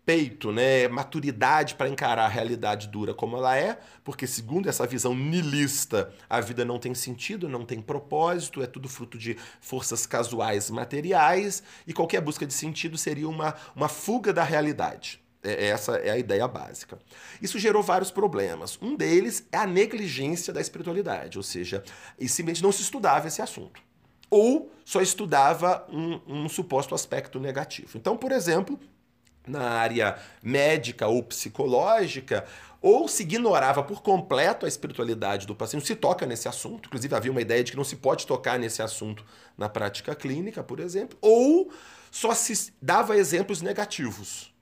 peito, 0.05 0.51
né, 0.51 0.87
maturidade 0.87 1.73
para 1.75 1.89
encarar 1.89 2.25
a 2.25 2.29
realidade 2.29 2.87
dura 2.87 3.13
como 3.13 3.35
ela 3.37 3.57
é, 3.57 3.79
porque 4.03 4.27
segundo 4.27 4.69
essa 4.69 4.85
visão 4.85 5.15
nilista, 5.15 6.13
a 6.29 6.39
vida 6.39 6.63
não 6.63 6.77
tem 6.77 6.93
sentido, 6.93 7.49
não 7.49 7.65
tem 7.65 7.81
propósito, 7.81 8.61
é 8.61 8.67
tudo 8.67 8.87
fruto 8.87 9.17
de 9.17 9.35
forças 9.59 10.05
casuais 10.05 10.69
materiais 10.69 11.63
e 11.87 11.93
qualquer 11.93 12.21
busca 12.21 12.45
de 12.45 12.53
sentido 12.53 12.97
seria 12.97 13.27
uma, 13.27 13.55
uma 13.75 13.89
fuga 13.89 14.31
da 14.31 14.43
realidade. 14.43 15.19
É, 15.43 15.67
essa 15.67 15.95
é 15.97 16.11
a 16.11 16.17
ideia 16.17 16.47
básica. 16.47 16.99
Isso 17.41 17.57
gerou 17.57 17.81
vários 17.81 18.11
problemas. 18.11 18.77
Um 18.81 18.95
deles 18.95 19.47
é 19.51 19.57
a 19.57 19.65
negligência 19.65 20.53
da 20.53 20.61
espiritualidade, 20.61 21.37
ou 21.37 21.43
seja, 21.43 21.83
simplesmente 22.19 22.61
não 22.61 22.71
se 22.71 22.83
estudava 22.83 23.27
esse 23.27 23.41
assunto 23.41 23.84
ou 24.29 24.71
só 24.83 25.01
estudava 25.01 25.85
um, 25.89 26.19
um 26.27 26.49
suposto 26.49 26.93
aspecto 26.93 27.39
negativo. 27.39 27.97
Então, 27.97 28.15
por 28.15 28.31
exemplo, 28.31 28.79
na 29.47 29.61
área 29.61 30.17
médica 30.41 31.07
ou 31.07 31.23
psicológica, 31.23 32.45
ou 32.81 33.07
se 33.07 33.23
ignorava 33.23 33.81
por 33.83 34.01
completo 34.01 34.65
a 34.65 34.69
espiritualidade 34.69 35.47
do 35.47 35.55
paciente, 35.55 35.87
se 35.87 35.95
toca 35.95 36.25
nesse 36.25 36.47
assunto, 36.47 36.87
inclusive 36.87 37.15
havia 37.15 37.31
uma 37.31 37.41
ideia 37.41 37.63
de 37.63 37.71
que 37.71 37.77
não 37.77 37.83
se 37.83 37.95
pode 37.95 38.27
tocar 38.27 38.59
nesse 38.59 38.81
assunto 38.81 39.25
na 39.57 39.67
prática 39.67 40.13
clínica, 40.13 40.63
por 40.63 40.79
exemplo, 40.79 41.17
ou 41.21 41.71
só 42.11 42.33
se 42.33 42.71
dava 42.81 43.17
exemplos 43.17 43.61
negativos. 43.61 44.53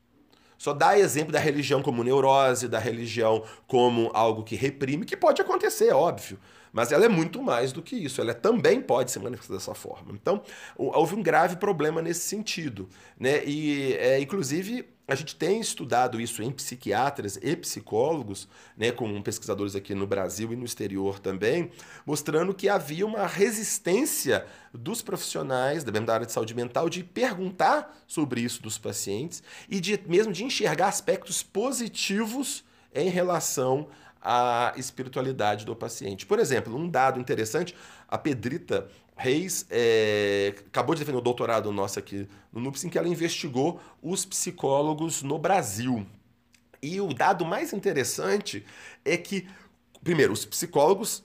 Só 0.57 0.73
dá 0.73 0.97
exemplo 0.97 1.33
da 1.33 1.39
religião 1.39 1.81
como 1.81 2.05
neurose, 2.05 2.69
da 2.69 2.79
religião 2.79 3.43
como 3.67 4.09
algo 4.13 4.43
que 4.43 4.55
reprime, 4.55 5.05
que 5.05 5.17
pode 5.17 5.41
acontecer, 5.41 5.89
é 5.89 5.93
óbvio. 5.93 6.39
Mas 6.73 6.91
ela 6.91 7.05
é 7.05 7.09
muito 7.09 7.41
mais 7.41 7.71
do 7.71 7.83
que 7.83 7.95
isso, 7.95 8.19
ela 8.19 8.33
também 8.33 8.81
pode 8.81 9.11
se 9.11 9.19
manifestar 9.19 9.53
dessa 9.53 9.75
forma. 9.75 10.11
Então, 10.11 10.41
houve 10.75 11.13
um 11.13 11.21
grave 11.21 11.55
problema 11.57 12.01
nesse 12.01 12.21
sentido. 12.21 12.89
Né? 13.17 13.45
E, 13.45 13.93
é, 13.93 14.19
inclusive, 14.19 14.83
a 15.07 15.15
gente 15.15 15.35
tem 15.35 15.59
estudado 15.59 16.19
isso 16.19 16.41
em 16.41 16.49
psiquiatras 16.49 17.37
e 17.41 17.55
psicólogos, 17.57 18.47
né, 18.77 18.91
com 18.91 19.21
pesquisadores 19.21 19.75
aqui 19.75 19.93
no 19.93 20.07
Brasil 20.07 20.53
e 20.53 20.55
no 20.55 20.63
exterior 20.63 21.19
também, 21.19 21.69
mostrando 22.05 22.53
que 22.53 22.69
havia 22.69 23.05
uma 23.05 23.27
resistência 23.27 24.45
dos 24.73 25.01
profissionais 25.01 25.83
da 25.83 26.13
área 26.13 26.25
de 26.25 26.31
saúde 26.31 26.55
mental 26.55 26.89
de 26.89 27.03
perguntar 27.03 27.95
sobre 28.07 28.41
isso 28.41 28.63
dos 28.63 28.77
pacientes 28.77 29.43
e 29.69 29.79
de 29.79 29.99
mesmo 30.07 30.31
de 30.31 30.45
enxergar 30.45 30.87
aspectos 30.87 31.43
positivos 31.43 32.63
em 32.95 33.09
relação 33.09 33.87
a 34.23 34.73
espiritualidade 34.77 35.65
do 35.65 35.75
paciente. 35.75 36.25
Por 36.25 36.39
exemplo, 36.39 36.75
um 36.75 36.87
dado 36.87 37.19
interessante, 37.19 37.75
a 38.07 38.17
Pedrita 38.17 38.87
Reis 39.15 39.65
é, 39.69 40.55
acabou 40.67 40.95
de 40.95 40.99
defender 40.99 41.17
o 41.17 41.21
doutorado 41.21 41.71
nosso 41.71 41.99
aqui 41.99 42.27
no 42.51 42.61
NUPS, 42.61 42.85
em 42.85 42.89
que 42.89 42.97
ela 42.97 43.07
investigou 43.07 43.79
os 44.01 44.25
psicólogos 44.25 45.21
no 45.21 45.37
Brasil. 45.37 46.05
E 46.81 46.99
o 46.99 47.13
dado 47.13 47.45
mais 47.45 47.73
interessante 47.73 48.65
é 49.05 49.15
que, 49.17 49.47
primeiro, 50.03 50.33
os 50.33 50.45
psicólogos 50.45 51.23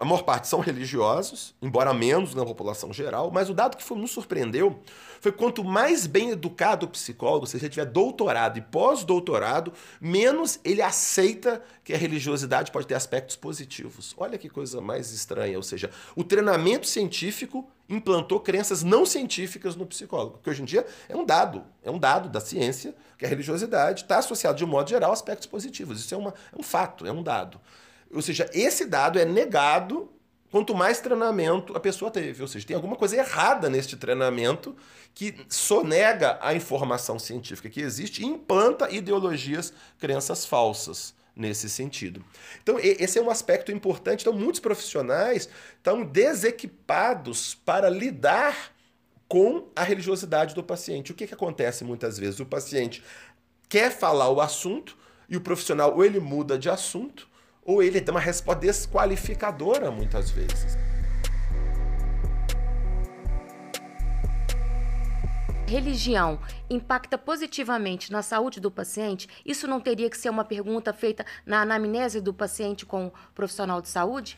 a 0.00 0.04
maior 0.06 0.22
parte 0.22 0.48
são 0.48 0.60
religiosos, 0.60 1.54
embora 1.60 1.92
menos 1.92 2.34
na 2.34 2.42
população 2.42 2.90
geral, 2.90 3.30
mas 3.30 3.50
o 3.50 3.54
dado 3.54 3.76
que 3.76 3.82
foi, 3.84 3.98
nos 3.98 4.10
surpreendeu 4.10 4.80
foi 5.20 5.30
quanto 5.30 5.62
mais 5.62 6.06
bem 6.06 6.30
educado 6.30 6.86
o 6.86 6.88
psicólogo, 6.88 7.46
se 7.46 7.58
ele 7.58 7.68
tiver 7.68 7.84
doutorado 7.84 8.56
e 8.56 8.62
pós-doutorado, 8.62 9.74
menos 10.00 10.58
ele 10.64 10.80
aceita 10.80 11.62
que 11.84 11.92
a 11.92 11.98
religiosidade 11.98 12.72
pode 12.72 12.86
ter 12.86 12.94
aspectos 12.94 13.36
positivos. 13.36 14.14
Olha 14.16 14.38
que 14.38 14.48
coisa 14.48 14.80
mais 14.80 15.12
estranha, 15.12 15.58
ou 15.58 15.62
seja, 15.62 15.90
o 16.16 16.24
treinamento 16.24 16.86
científico 16.86 17.68
implantou 17.86 18.40
crenças 18.40 18.82
não 18.82 19.04
científicas 19.04 19.76
no 19.76 19.84
psicólogo, 19.84 20.40
que 20.42 20.48
hoje 20.48 20.62
em 20.62 20.64
dia 20.64 20.86
é 21.10 21.14
um 21.16 21.26
dado, 21.26 21.62
é 21.84 21.90
um 21.90 21.98
dado 21.98 22.30
da 22.30 22.40
ciência 22.40 22.94
que 23.18 23.26
a 23.26 23.28
religiosidade 23.28 24.04
está 24.04 24.16
associada 24.16 24.56
de 24.56 24.64
modo 24.64 24.88
geral 24.88 25.10
a 25.10 25.12
aspectos 25.12 25.46
positivos. 25.46 26.00
Isso 26.00 26.14
é, 26.14 26.16
uma, 26.16 26.30
é 26.30 26.58
um 26.58 26.62
fato, 26.62 27.04
é 27.04 27.12
um 27.12 27.22
dado. 27.22 27.60
Ou 28.12 28.22
seja, 28.22 28.48
esse 28.52 28.84
dado 28.86 29.18
é 29.18 29.24
negado 29.24 30.10
quanto 30.50 30.74
mais 30.74 31.00
treinamento 31.00 31.76
a 31.76 31.80
pessoa 31.80 32.10
teve. 32.10 32.42
Ou 32.42 32.48
seja, 32.48 32.66
tem 32.66 32.76
alguma 32.76 32.96
coisa 32.96 33.16
errada 33.16 33.70
neste 33.70 33.96
treinamento 33.96 34.76
que 35.14 35.34
sonega 35.48 36.38
a 36.42 36.54
informação 36.54 37.18
científica 37.18 37.70
que 37.70 37.80
existe 37.80 38.22
e 38.22 38.26
implanta 38.26 38.90
ideologias, 38.90 39.72
crenças 39.98 40.44
falsas 40.44 41.14
nesse 41.34 41.70
sentido. 41.70 42.24
Então, 42.62 42.78
esse 42.80 43.18
é 43.18 43.22
um 43.22 43.30
aspecto 43.30 43.70
importante. 43.72 44.22
Então, 44.22 44.32
muitos 44.32 44.60
profissionais 44.60 45.48
estão 45.76 46.02
desequipados 46.02 47.54
para 47.54 47.88
lidar 47.88 48.72
com 49.28 49.68
a 49.76 49.84
religiosidade 49.84 50.54
do 50.56 50.62
paciente. 50.62 51.12
O 51.12 51.14
que, 51.14 51.26
que 51.26 51.34
acontece 51.34 51.84
muitas 51.84 52.18
vezes? 52.18 52.40
O 52.40 52.46
paciente 52.46 53.02
quer 53.68 53.92
falar 53.92 54.28
o 54.28 54.40
assunto 54.40 54.98
e 55.28 55.36
o 55.36 55.40
profissional 55.40 55.94
ou 55.94 56.04
ele 56.04 56.18
muda 56.18 56.58
de 56.58 56.68
assunto 56.68 57.29
ou 57.70 57.82
ele 57.82 58.00
tem 58.00 58.12
uma 58.12 58.20
resposta 58.20 58.60
desqualificadora 58.60 59.90
muitas 59.90 60.30
vezes. 60.30 60.76
religião 65.70 66.40
impacta 66.68 67.16
positivamente 67.16 68.10
na 68.10 68.22
saúde 68.22 68.58
do 68.58 68.72
paciente, 68.72 69.28
isso 69.46 69.68
não 69.68 69.80
teria 69.80 70.10
que 70.10 70.18
ser 70.18 70.28
uma 70.28 70.44
pergunta 70.44 70.92
feita 70.92 71.24
na 71.46 71.60
anamnese 71.60 72.20
do 72.20 72.34
paciente 72.34 72.84
com 72.84 73.06
o 73.06 73.12
profissional 73.32 73.80
de 73.80 73.88
saúde? 73.88 74.36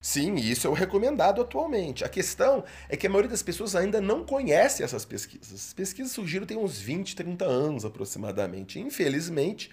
Sim, 0.00 0.36
isso 0.36 0.66
é 0.66 0.70
o 0.70 0.72
recomendado 0.72 1.42
atualmente. 1.42 2.04
A 2.04 2.08
questão 2.08 2.64
é 2.88 2.96
que 2.96 3.06
a 3.06 3.10
maioria 3.10 3.30
das 3.30 3.42
pessoas 3.42 3.76
ainda 3.76 4.00
não 4.00 4.24
conhece 4.24 4.82
essas 4.82 5.04
pesquisas. 5.04 5.52
As 5.52 5.72
pesquisas 5.74 6.10
surgiram 6.10 6.46
tem 6.46 6.56
uns 6.56 6.80
20, 6.80 7.14
30 7.14 7.44
anos 7.44 7.84
aproximadamente. 7.84 8.80
Infelizmente, 8.80 9.70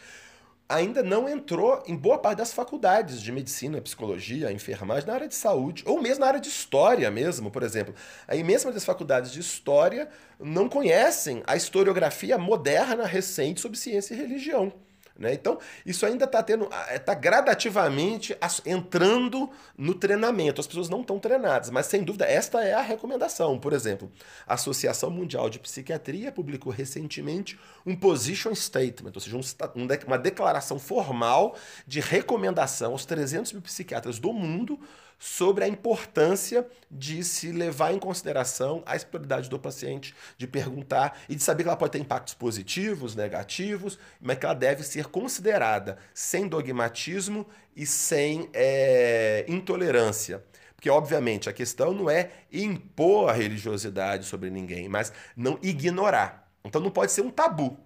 ainda 0.70 1.02
não 1.02 1.28
entrou 1.28 1.84
em 1.88 1.96
boa 1.96 2.20
parte 2.20 2.38
das 2.38 2.54
faculdades 2.54 3.20
de 3.20 3.32
medicina, 3.32 3.82
psicologia, 3.82 4.52
enfermagem, 4.52 5.08
na 5.08 5.16
área 5.16 5.28
de 5.28 5.34
saúde, 5.34 5.84
ou 5.88 6.00
mesmo 6.00 6.22
na 6.22 6.28
área 6.28 6.40
de 6.40 6.48
história 6.48 7.10
mesmo, 7.10 7.50
por 7.50 7.64
exemplo. 7.64 7.96
A 8.28 8.36
imensa 8.36 8.72
das 8.72 8.86
faculdades 8.86 9.32
de 9.32 9.40
história 9.40 10.08
não 10.40 10.70
conhecem 10.70 11.42
a 11.48 11.56
historiografia 11.56 12.38
moderna 12.38 13.06
recente 13.06 13.60
sobre 13.60 13.80
ciência 13.80 14.14
e 14.14 14.18
religião. 14.18 14.72
Né? 15.20 15.34
Então, 15.34 15.60
isso 15.86 16.06
ainda 16.06 16.24
está 16.24 16.42
tendo, 16.42 16.70
está 16.94 17.14
gradativamente 17.14 18.36
entrando 18.66 19.50
no 19.78 19.94
treinamento. 19.94 20.62
As 20.62 20.68
pessoas 20.68 20.88
não 20.88 21.02
estão 21.02 21.20
treinadas, 21.20 21.70
mas 21.70 21.88
sem 21.88 22.04
dúvida, 22.04 22.26
esta 22.26 22.64
é 22.64 22.74
a 22.74 22.82
recomendação. 22.82 23.60
Por 23.60 23.74
exemplo, 23.74 24.10
a 24.48 24.54
Associação 24.54 25.12
Mundial 25.12 25.50
de 25.50 25.60
Psiquiatria 25.60 26.32
publicou 26.32 26.72
recentemente 26.72 27.60
um 27.86 27.96
position 27.96 28.56
statement, 28.56 29.12
ou 29.14 29.20
seja, 29.20 29.36
um, 29.36 29.88
uma 30.08 30.18
declaração 30.18 30.80
formal 30.80 31.56
de 31.86 32.00
recomendação 32.00 32.94
aos 32.94 33.06
300 33.06 33.52
mil 33.52 33.62
psiquiatras 33.62 34.20
do 34.20 34.32
mundo 34.32 34.80
sobre 35.20 35.66
a 35.66 35.68
importância 35.68 36.66
de 36.90 37.24
se 37.26 37.52
levar 37.52 37.94
em 37.94 38.00
consideração 38.00 38.82
a 38.86 38.96
espiritualidade 38.96 39.50
do 39.50 39.60
paciente, 39.60 40.16
de 40.38 40.48
perguntar 40.48 41.20
e 41.28 41.36
de 41.36 41.44
saber 41.44 41.64
que 41.64 41.70
ela 41.70 41.78
pode 41.78 41.92
ter 41.92 42.00
impactos 42.00 42.34
positivos, 42.34 43.16
negativos, 43.16 44.00
mas 44.22 44.38
que 44.38 44.46
ela 44.46 44.56
deve 44.56 44.84
ser 44.84 45.08
considerada 45.08 45.98
sem 46.14 46.48
dogmatismo 46.48 47.46
e 47.76 47.86
sem 47.86 48.50
é, 48.54 49.44
intolerância. 49.48 50.44
Porque, 50.76 50.90
obviamente, 50.90 51.50
a 51.50 51.54
questão 51.54 51.94
não 51.94 52.10
é 52.10 52.32
impor 52.50 53.30
a 53.30 53.34
religiosidade 53.34 54.26
sobre 54.26 54.50
ninguém, 54.50 54.88
mas 54.88 55.12
não 55.36 55.60
ignorar. 55.62 56.50
Então 56.64 56.82
não 56.82 56.90
pode 56.90 57.12
ser 57.12 57.22
um 57.22 57.30
tabu. 57.30 57.78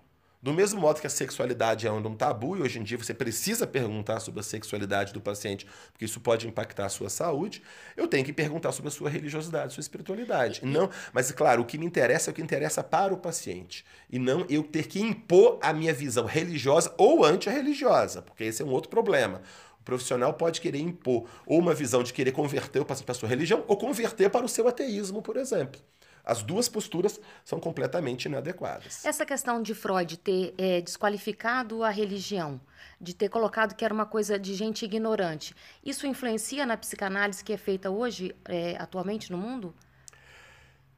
Do 0.44 0.52
mesmo 0.52 0.82
modo 0.82 1.00
que 1.00 1.08
a 1.08 1.10
sexualidade 1.10 1.88
é 1.88 1.92
um 1.92 2.16
tabu, 2.16 2.58
e 2.58 2.62
hoje 2.62 2.78
em 2.78 2.84
dia 2.84 2.98
você 2.98 3.14
precisa 3.14 3.66
perguntar 3.66 4.20
sobre 4.20 4.42
a 4.42 4.44
sexualidade 4.44 5.14
do 5.14 5.22
paciente, 5.22 5.66
porque 5.94 6.04
isso 6.04 6.20
pode 6.20 6.46
impactar 6.46 6.88
a 6.88 6.90
sua 6.90 7.10
saúde, 7.10 7.64
eu 7.96 8.10
tenho 8.10 8.26
que 8.26 8.34
perguntar 8.34 8.74
sobre 8.74 8.90
a 8.90 8.92
sua 8.92 9.10
religiosidade, 9.10 9.74
sua 9.74 9.80
espiritualidade. 9.80 10.60
Não, 10.66 10.90
mas, 11.14 11.32
claro, 11.32 11.62
o 11.62 11.66
que 11.66 11.78
me 11.78 11.86
interessa 11.86 12.30
é 12.30 12.32
o 12.32 12.36
que 12.36 12.42
interessa 12.42 12.84
para 12.84 13.14
o 13.14 13.18
paciente. 13.18 13.86
E 14.10 14.20
não 14.20 14.46
eu 14.50 14.64
ter 14.64 14.88
que 14.88 15.00
impor 15.00 15.60
a 15.62 15.72
minha 15.72 15.94
visão 15.94 16.26
religiosa 16.26 16.94
ou 16.98 17.24
antirreligiosa, 17.24 18.22
porque 18.22 18.44
esse 18.44 18.62
é 18.62 18.66
um 18.66 18.72
outro 18.72 18.90
problema. 18.90 19.42
O 19.80 19.84
profissional 19.86 20.34
pode 20.34 20.60
querer 20.60 20.80
impor 20.80 21.26
ou 21.46 21.58
uma 21.58 21.74
visão 21.74 22.04
de 22.04 22.12
querer 22.12 22.34
converter 22.34 22.82
o 22.82 22.86
paciente 22.86 23.06
para 23.06 23.14
a 23.14 23.20
sua 23.20 23.30
religião 23.30 23.64
ou 23.66 23.78
converter 23.78 24.30
para 24.30 24.46
o 24.46 24.50
seu 24.50 24.68
ateísmo, 24.68 25.22
por 25.22 25.38
exemplo. 25.38 25.80
As 26.24 26.42
duas 26.42 26.70
posturas 26.70 27.20
são 27.44 27.60
completamente 27.60 28.26
inadequadas. 28.26 29.04
Essa 29.04 29.26
questão 29.26 29.62
de 29.62 29.76
Freud 29.76 30.18
ter 30.18 30.54
é, 30.58 30.80
desqualificado 30.80 31.84
a 31.84 31.90
religião, 31.90 32.62
de 33.00 33.14
ter 33.14 33.28
colocado 33.28 33.76
que 33.76 33.84
era 33.84 33.94
uma 33.94 34.06
coisa 34.06 34.40
de 34.40 34.54
gente 34.54 34.86
ignorante, 34.86 35.54
isso 35.84 36.08
influencia 36.08 36.66
na 36.66 36.78
psicanálise 36.78 37.44
que 37.44 37.52
é 37.52 37.58
feita 37.58 37.90
hoje, 37.90 38.34
é, 38.46 38.78
atualmente 38.80 39.32
no 39.32 39.38
mundo? 39.38 39.76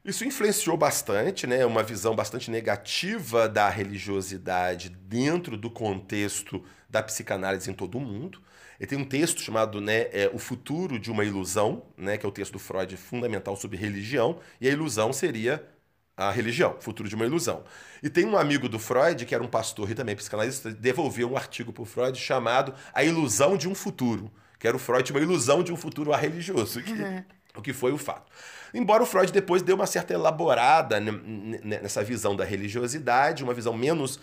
Isso 0.04 0.24
influenciou 0.24 0.76
bastante, 0.76 1.48
né? 1.48 1.66
Uma 1.66 1.82
visão 1.82 2.14
bastante 2.14 2.48
negativa 2.48 3.48
da 3.48 3.68
religiosidade 3.68 4.88
dentro 4.88 5.56
do 5.56 5.68
contexto 5.68 6.64
da 6.88 7.02
psicanálise 7.02 7.68
em 7.68 7.74
todo 7.74 7.98
o 7.98 8.00
mundo. 8.00 8.40
Ele 8.78 8.86
tem 8.86 8.98
um 8.98 9.04
texto 9.04 9.40
chamado 9.40 9.80
né, 9.80 10.08
é, 10.12 10.30
O 10.32 10.38
Futuro 10.38 10.98
de 10.98 11.10
uma 11.10 11.24
Ilusão, 11.24 11.82
né, 11.96 12.16
que 12.16 12.26
é 12.26 12.28
o 12.28 12.32
texto 12.32 12.52
do 12.52 12.58
Freud 12.58 12.96
fundamental 12.96 13.56
sobre 13.56 13.76
religião, 13.76 14.38
e 14.60 14.68
a 14.68 14.72
ilusão 14.72 15.12
seria 15.12 15.66
a 16.16 16.30
religião, 16.30 16.76
futuro 16.80 17.08
de 17.08 17.14
uma 17.14 17.26
ilusão. 17.26 17.62
E 18.02 18.08
tem 18.08 18.24
um 18.24 18.38
amigo 18.38 18.68
do 18.68 18.78
Freud, 18.78 19.26
que 19.26 19.34
era 19.34 19.44
um 19.44 19.48
pastor 19.48 19.90
e 19.90 19.94
também 19.94 20.16
psicanalista, 20.16 20.70
devolveu 20.72 21.30
um 21.30 21.36
artigo 21.36 21.72
para 21.72 21.82
o 21.82 21.86
Freud 21.86 22.18
chamado 22.18 22.72
A 22.94 23.04
Ilusão 23.04 23.56
de 23.56 23.68
um 23.68 23.74
Futuro, 23.74 24.30
que 24.58 24.66
era 24.66 24.76
o 24.76 24.80
Freud 24.80 25.10
uma 25.12 25.20
ilusão 25.20 25.62
de 25.62 25.72
um 25.72 25.76
futuro 25.76 26.10
religioso, 26.12 26.80
que, 26.82 26.92
uhum. 26.92 27.24
o 27.56 27.62
que 27.62 27.74
foi 27.74 27.92
o 27.92 27.98
fato. 27.98 28.32
Embora 28.72 29.02
o 29.02 29.06
Freud 29.06 29.30
depois 29.30 29.60
deu 29.60 29.76
uma 29.76 29.86
certa 29.86 30.14
elaborada 30.14 30.98
nessa 30.98 32.02
visão 32.02 32.34
da 32.34 32.44
religiosidade, 32.44 33.44
uma 33.44 33.52
visão 33.52 33.74
menos 33.74 34.18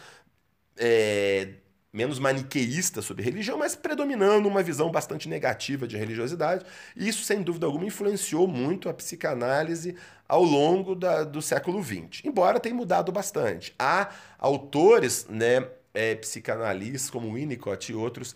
é, 0.77 1.49
menos 1.93 2.17
maniqueísta 2.17 3.03
sobre 3.03 3.23
religião, 3.23 3.59
mas 3.59 3.75
predominando 3.75 4.49
uma 4.49 4.63
visão 4.63 4.91
bastante 4.91 5.29
negativa 5.29 5.87
de 5.87 5.95
religiosidade. 5.95 6.65
E 6.95 7.07
isso, 7.07 7.23
sem 7.23 7.43
dúvida 7.43 7.67
alguma, 7.67 7.85
influenciou 7.85 8.47
muito 8.47 8.89
a 8.89 8.93
psicanálise 8.93 9.95
ao 10.27 10.43
longo 10.43 10.95
da, 10.95 11.23
do 11.23 11.41
século 11.41 11.83
XX, 11.83 12.25
embora 12.25 12.59
tenha 12.59 12.73
mudado 12.73 13.11
bastante. 13.11 13.75
Há 13.77 14.09
autores 14.39 15.27
né, 15.29 15.67
é, 15.93 16.15
psicanalistas 16.15 17.11
como 17.11 17.31
Winnicott 17.35 17.91
e 17.91 17.95
outros 17.95 18.35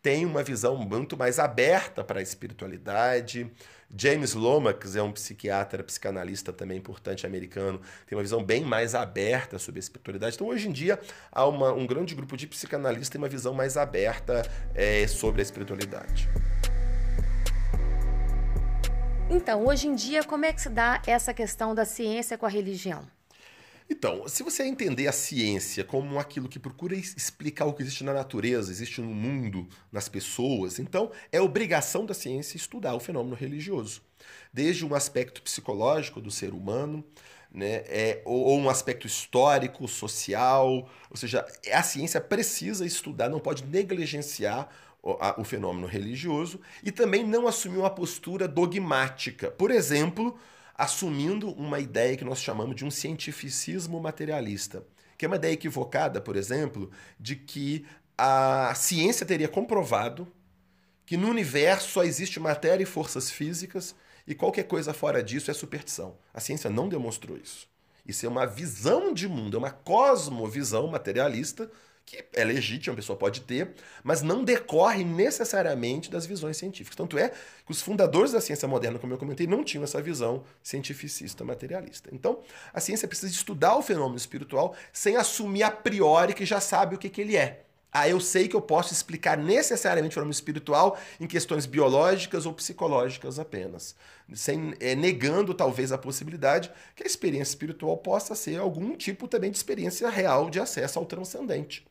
têm 0.00 0.24
uma 0.24 0.42
visão 0.42 0.76
muito 0.76 1.16
mais 1.16 1.38
aberta 1.38 2.02
para 2.02 2.20
a 2.20 2.22
espiritualidade, 2.22 3.50
James 3.96 4.34
Lomax 4.34 4.96
é 4.96 5.02
um 5.02 5.12
psiquiatra, 5.12 5.82
psicanalista 5.82 6.52
também 6.52 6.78
importante 6.78 7.26
americano, 7.26 7.80
tem 8.06 8.16
uma 8.16 8.22
visão 8.22 8.42
bem 8.42 8.64
mais 8.64 8.94
aberta 8.94 9.58
sobre 9.58 9.78
a 9.78 9.80
espiritualidade. 9.80 10.34
Então, 10.36 10.48
hoje 10.48 10.68
em 10.68 10.72
dia, 10.72 10.98
há 11.30 11.46
uma, 11.46 11.72
um 11.72 11.86
grande 11.86 12.14
grupo 12.14 12.36
de 12.36 12.46
psicanalistas 12.46 13.08
tem 13.08 13.20
uma 13.20 13.28
visão 13.28 13.54
mais 13.54 13.76
aberta 13.76 14.42
é, 14.74 15.06
sobre 15.06 15.40
a 15.40 15.42
espiritualidade. 15.42 16.28
Então, 19.30 19.66
hoje 19.66 19.88
em 19.88 19.94
dia, 19.94 20.22
como 20.22 20.44
é 20.44 20.52
que 20.52 20.60
se 20.60 20.68
dá 20.68 21.00
essa 21.06 21.32
questão 21.32 21.74
da 21.74 21.84
ciência 21.84 22.36
com 22.36 22.46
a 22.46 22.48
religião? 22.48 23.13
Então, 23.88 24.26
se 24.26 24.42
você 24.42 24.64
entender 24.64 25.06
a 25.06 25.12
ciência 25.12 25.84
como 25.84 26.18
aquilo 26.18 26.48
que 26.48 26.58
procura 26.58 26.94
explicar 26.94 27.66
o 27.66 27.74
que 27.74 27.82
existe 27.82 28.02
na 28.02 28.14
natureza, 28.14 28.70
existe 28.70 29.00
no 29.00 29.14
mundo, 29.14 29.68
nas 29.92 30.08
pessoas, 30.08 30.78
então 30.78 31.10
é 31.30 31.40
obrigação 31.40 32.06
da 32.06 32.14
ciência 32.14 32.56
estudar 32.56 32.94
o 32.94 33.00
fenômeno 33.00 33.36
religioso. 33.36 34.02
Desde 34.52 34.86
um 34.86 34.94
aspecto 34.94 35.42
psicológico 35.42 36.20
do 36.20 36.30
ser 36.30 36.54
humano, 36.54 37.04
né, 37.52 37.84
é, 37.86 38.22
ou, 38.24 38.40
ou 38.44 38.58
um 38.58 38.70
aspecto 38.70 39.06
histórico, 39.06 39.86
social, 39.86 40.88
ou 41.10 41.16
seja, 41.16 41.46
a 41.72 41.82
ciência 41.82 42.20
precisa 42.20 42.86
estudar, 42.86 43.28
não 43.28 43.38
pode 43.38 43.64
negligenciar 43.64 44.68
o, 45.02 45.12
a, 45.20 45.38
o 45.38 45.44
fenômeno 45.44 45.86
religioso 45.86 46.58
e 46.82 46.90
também 46.90 47.24
não 47.24 47.46
assumir 47.46 47.78
uma 47.78 47.90
postura 47.90 48.48
dogmática. 48.48 49.50
Por 49.50 49.70
exemplo, 49.70 50.36
assumindo 50.74 51.50
uma 51.52 51.78
ideia 51.78 52.16
que 52.16 52.24
nós 52.24 52.40
chamamos 52.40 52.74
de 52.76 52.84
um 52.84 52.90
cientificismo 52.90 54.00
materialista, 54.00 54.84
que 55.16 55.24
é 55.24 55.28
uma 55.28 55.36
ideia 55.36 55.52
equivocada, 55.52 56.20
por 56.20 56.36
exemplo, 56.36 56.90
de 57.18 57.36
que 57.36 57.86
a 58.18 58.74
ciência 58.74 59.26
teria 59.26 59.48
comprovado 59.48 60.26
que 61.06 61.16
no 61.16 61.28
universo 61.28 61.90
só 61.90 62.04
existe 62.04 62.40
matéria 62.40 62.82
e 62.82 62.86
forças 62.86 63.30
físicas 63.30 63.94
e 64.26 64.34
qualquer 64.34 64.64
coisa 64.64 64.94
fora 64.94 65.22
disso 65.22 65.50
é 65.50 65.54
superstição. 65.54 66.16
A 66.32 66.40
ciência 66.40 66.70
não 66.70 66.88
demonstrou 66.88 67.36
isso. 67.36 67.68
Isso 68.06 68.26
é 68.26 68.28
uma 68.28 68.46
visão 68.46 69.12
de 69.12 69.28
mundo, 69.28 69.56
é 69.56 69.58
uma 69.58 69.70
cosmovisão 69.70 70.86
materialista 70.88 71.70
que 72.06 72.24
é 72.32 72.44
legítima, 72.44 72.92
a 72.92 72.96
pessoa 72.96 73.18
pode 73.18 73.40
ter, 73.40 73.74
mas 74.02 74.22
não 74.22 74.44
decorre 74.44 75.04
necessariamente 75.04 76.10
das 76.10 76.26
visões 76.26 76.56
científicas. 76.56 76.96
Tanto 76.96 77.18
é 77.18 77.30
que 77.30 77.70
os 77.70 77.80
fundadores 77.80 78.32
da 78.32 78.40
ciência 78.40 78.68
moderna, 78.68 78.98
como 78.98 79.14
eu 79.14 79.18
comentei, 79.18 79.46
não 79.46 79.64
tinham 79.64 79.84
essa 79.84 80.02
visão 80.02 80.44
cientificista 80.62 81.44
materialista. 81.44 82.10
Então, 82.12 82.40
a 82.72 82.80
ciência 82.80 83.08
precisa 83.08 83.32
estudar 83.32 83.76
o 83.76 83.82
fenômeno 83.82 84.16
espiritual 84.16 84.76
sem 84.92 85.16
assumir 85.16 85.62
a 85.62 85.70
priori 85.70 86.34
que 86.34 86.44
já 86.44 86.60
sabe 86.60 86.94
o 86.94 86.98
que, 86.98 87.08
que 87.08 87.20
ele 87.20 87.36
é. 87.36 87.64
Ah, 87.96 88.08
eu 88.08 88.18
sei 88.18 88.48
que 88.48 88.56
eu 88.56 88.60
posso 88.60 88.92
explicar 88.92 89.38
necessariamente 89.38 90.12
o 90.12 90.14
fenômeno 90.14 90.32
espiritual 90.32 90.98
em 91.20 91.28
questões 91.28 91.64
biológicas 91.64 92.44
ou 92.44 92.52
psicológicas 92.52 93.38
apenas, 93.38 93.94
sem 94.34 94.74
é, 94.80 94.96
negando 94.96 95.54
talvez 95.54 95.92
a 95.92 95.98
possibilidade 95.98 96.72
que 96.96 97.04
a 97.04 97.06
experiência 97.06 97.52
espiritual 97.52 97.96
possa 97.96 98.34
ser 98.34 98.58
algum 98.58 98.96
tipo 98.96 99.28
também 99.28 99.52
de 99.52 99.58
experiência 99.58 100.10
real 100.10 100.50
de 100.50 100.58
acesso 100.58 100.98
ao 100.98 101.06
transcendente. 101.06 101.86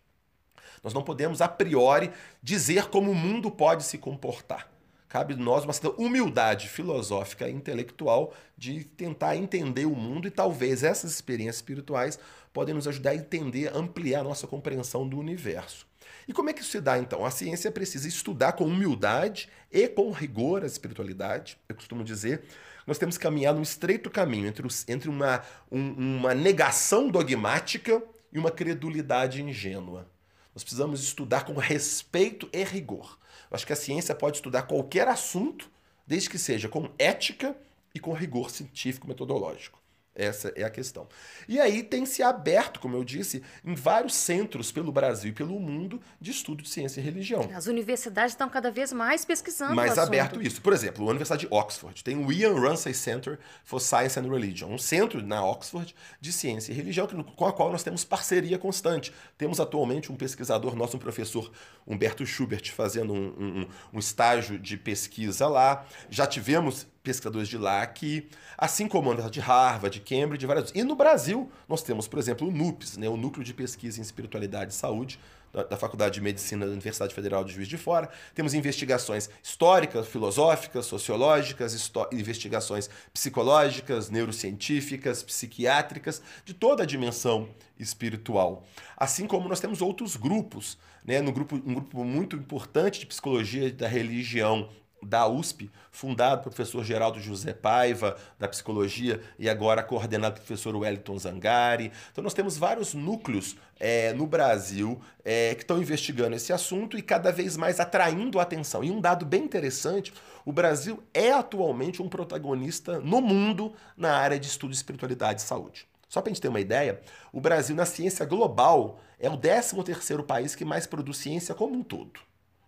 Nós 0.84 0.93
não 0.93 1.02
podemos, 1.02 1.41
a 1.41 1.48
priori, 1.48 2.12
dizer 2.41 2.86
como 2.88 3.10
o 3.10 3.15
mundo 3.15 3.50
pode 3.50 3.84
se 3.84 3.98
comportar. 3.98 4.69
Cabe 5.08 5.36
nós 5.36 5.63
uma 5.63 5.74
certa 5.74 6.02
humildade 6.02 6.67
filosófica 6.67 7.48
e 7.48 7.54
intelectual 7.54 8.34
de 8.58 8.84
tentar 8.84 9.36
entender 9.36 9.86
o 9.86 9.96
mundo 9.96 10.28
e 10.28 10.32
talvez 10.32 10.84
essas 10.84 11.12
experiências 11.12 11.58
espirituais 11.58 12.17
podem 12.52 12.74
nos 12.74 12.88
ajudar 12.88 13.12
a 13.12 13.15
entender, 13.15 13.72
ampliar 13.76 14.22
a 14.22 14.24
nossa 14.24 14.48
compreensão 14.48 15.08
do 15.08 15.19
universo. 15.19 15.86
E 16.28 16.34
como 16.34 16.50
é 16.50 16.54
que 16.54 16.62
isso 16.62 16.72
se 16.72 16.82
dá 16.82 16.98
então? 16.98 17.24
A 17.24 17.32
ciência 17.32 17.72
precisa 17.72 18.08
estudar 18.08 18.54
com 18.54 18.65
humildade 18.65 19.50
e 19.72 19.88
com 19.88 20.12
rigor 20.12 20.63
a 20.63 20.67
espiritualidade. 20.67 21.60
Eu 21.69 21.76
costumo 21.76 22.04
dizer, 22.04 22.43
nós 22.88 22.98
temos 22.98 23.15
que 23.15 23.24
caminhar 23.24 23.54
num 23.54 23.62
estreito 23.62 24.10
caminho 24.10 24.48
entre, 24.48 24.65
os, 24.65 24.84
entre 24.88 25.10
uma, 25.10 25.43
um, 25.72 26.17
uma 26.17 26.34
negação 26.34 27.08
dogmática 27.08 28.02
e 28.32 28.39
uma 28.39 28.50
credulidade 28.50 29.41
ingênua. 29.41 30.08
Nós 30.55 30.63
precisamos 30.63 31.03
estudar 31.03 31.45
com 31.45 31.53
respeito 31.53 32.47
e 32.53 32.63
rigor. 32.63 33.17
Eu 33.49 33.55
acho 33.55 33.65
que 33.65 33.73
a 33.73 33.75
ciência 33.75 34.15
pode 34.15 34.37
estudar 34.37 34.63
qualquer 34.63 35.07
assunto, 35.07 35.69
desde 36.05 36.29
que 36.29 36.37
seja 36.37 36.69
com 36.69 36.89
ética 36.97 37.55
e 37.93 37.99
com 37.99 38.13
rigor 38.13 38.49
científico 38.49 39.07
metodológico. 39.07 39.83
Essa 40.15 40.54
é 40.56 40.63
a 40.63 40.69
questão. 40.69 41.08
E 41.47 41.60
aí 41.60 41.82
tem 41.82 42.06
se 42.06 42.21
aberto, 42.21 42.80
como 42.80 42.95
eu 42.95 43.04
disse, 43.04 43.41
em 43.65 43.73
vários 43.73 44.13
centros 44.13 44.71
pelo 44.71 44.91
Brasil 44.91 45.32
e 45.32 45.34
pelo 45.34 45.60
mundo 45.60 45.99
de 46.21 46.30
estudo 46.30 46.62
de 46.62 46.69
ciência 46.69 47.02
e 47.02 47.04
religião. 47.04 47.49
As 47.54 47.65
universidades 47.65 48.34
estão 48.34 48.47
cada 48.47 48.69
vez 48.69 48.93
mais 48.93 49.26
pesquisando. 49.26 49.73
Mais 49.73 49.97
aberto 49.97 50.39
isso. 50.39 50.62
Por 50.62 50.71
exemplo, 50.71 51.04
a 51.06 51.10
Universidade 51.10 51.47
de 51.47 51.54
Oxford 51.54 52.04
tem 52.04 52.23
o 52.23 52.32
Ian 52.32 52.60
Ramsay 52.60 52.93
Center 52.93 53.39
for 53.63 53.80
Science 53.80 54.19
and 54.19 54.30
Religion, 54.30 54.67
um 54.67 54.78
centro 54.78 55.26
na 55.26 55.43
Oxford 55.43 55.95
de 56.21 56.32
ciência 56.32 56.71
e 56.71 56.76
religião 56.76 57.08
com 57.08 57.45
a 57.45 57.52
qual 57.52 57.71
nós 57.71 57.82
temos 57.82 58.04
parceria 58.04 58.60
constante. 58.60 59.12
Temos 59.36 59.60
atualmente 59.60 60.12
um 60.12 60.15
pesquisador 60.15 60.76
nosso, 60.76 60.97
um 60.97 60.99
professor 60.99 61.52
Humberto 61.88 62.23
Schubert, 62.23 62.71
fazendo 62.71 63.13
um, 63.13 63.28
um, 63.39 63.67
um 63.93 63.99
estágio 63.99 64.60
de 64.60 64.78
pesquisa 64.78 65.47
lá. 65.47 65.86
Já 66.10 66.28
tivemos 66.28 66.86
pesquisadores 67.03 67.49
de 67.49 67.57
lá 67.57 67.85
que, 67.85 68.29
assim 68.57 68.87
como 68.87 69.11
a 69.11 69.29
de 69.29 69.41
Harvard, 69.41 69.99
de 69.99 70.05
Cambridge, 70.05 70.39
de 70.39 70.45
várias. 70.47 70.71
E 70.73 70.83
no 70.83 70.95
Brasil, 70.95 71.51
nós 71.67 71.83
temos, 71.83 72.07
por 72.07 72.17
exemplo, 72.17 72.47
o 72.47 72.51
NUPES, 72.51 72.97
né, 72.97 73.09
o 73.09 73.17
Núcleo 73.17 73.43
de 73.43 73.53
Pesquisa 73.53 73.99
em 73.99 74.01
Espiritualidade 74.01 74.71
e 74.71 74.75
Saúde, 74.75 75.19
da, 75.53 75.63
da 75.63 75.77
Faculdade 75.77 76.15
de 76.15 76.21
Medicina 76.21 76.65
da 76.65 76.71
Universidade 76.71 77.13
Federal 77.13 77.43
de 77.43 77.53
Juiz 77.53 77.67
de 77.67 77.77
Fora. 77.77 78.09
Temos 78.33 78.53
investigações 78.53 79.29
históricas, 79.43 80.07
filosóficas, 80.07 80.85
sociológicas, 80.85 81.91
investigações 82.11 82.89
psicológicas, 83.13 84.09
neurocientíficas, 84.09 85.21
psiquiátricas, 85.21 86.21
de 86.43 86.53
toda 86.53 86.83
a 86.83 86.85
dimensão 86.85 87.49
espiritual. 87.77 88.65
Assim 88.97 89.27
como 89.27 89.47
nós 89.47 89.59
temos 89.59 89.81
outros 89.81 90.15
grupos, 90.15 90.77
né, 91.05 91.21
no 91.21 91.31
grupo, 91.31 91.55
um 91.55 91.73
grupo 91.75 92.03
muito 92.03 92.35
importante 92.35 93.01
de 93.01 93.05
psicologia 93.05 93.71
da 93.71 93.87
religião 93.87 94.69
da 95.05 95.27
USP, 95.27 95.69
fundado 95.91 96.41
pelo 96.41 96.55
professor 96.55 96.83
Geraldo 96.83 97.19
José 97.19 97.53
Paiva, 97.53 98.17
da 98.39 98.47
psicologia, 98.47 99.21
e 99.37 99.49
agora 99.49 99.83
coordenado 99.83 100.35
pelo 100.35 100.45
professor 100.45 100.75
Wellington 100.75 101.17
Zangari. 101.17 101.91
Então, 102.11 102.23
nós 102.23 102.33
temos 102.33 102.57
vários 102.57 102.93
núcleos 102.93 103.55
é, 103.79 104.13
no 104.13 104.25
Brasil 104.25 105.01
é, 105.23 105.53
que 105.55 105.63
estão 105.63 105.79
investigando 105.79 106.35
esse 106.35 106.53
assunto 106.53 106.97
e 106.97 107.01
cada 107.01 107.31
vez 107.31 107.57
mais 107.57 107.79
atraindo 107.79 108.39
a 108.39 108.43
atenção. 108.43 108.83
E 108.83 108.91
um 108.91 109.01
dado 109.01 109.25
bem 109.25 109.43
interessante: 109.43 110.13
o 110.45 110.51
Brasil 110.51 111.03
é 111.13 111.31
atualmente 111.31 112.01
um 112.01 112.09
protagonista 112.09 112.99
no 112.99 113.21
mundo 113.21 113.73
na 113.97 114.15
área 114.15 114.39
de 114.39 114.47
estudo 114.47 114.71
de 114.71 114.77
espiritualidade 114.77 115.41
e 115.41 115.43
saúde. 115.43 115.87
Só 116.07 116.21
para 116.21 116.29
a 116.29 116.33
gente 116.33 116.41
ter 116.41 116.47
uma 116.47 116.59
ideia, 116.59 117.01
o 117.31 117.41
Brasil, 117.41 117.75
na 117.75 117.85
ciência 117.85 118.23
global, 118.25 118.99
é 119.19 119.29
o 119.29 119.35
13 119.35 119.83
terceiro 119.83 120.23
país 120.23 120.53
que 120.55 120.63
mais 120.63 120.85
produz 120.85 121.17
ciência 121.17 121.55
como 121.55 121.75
um 121.75 121.81
todo 121.81 122.19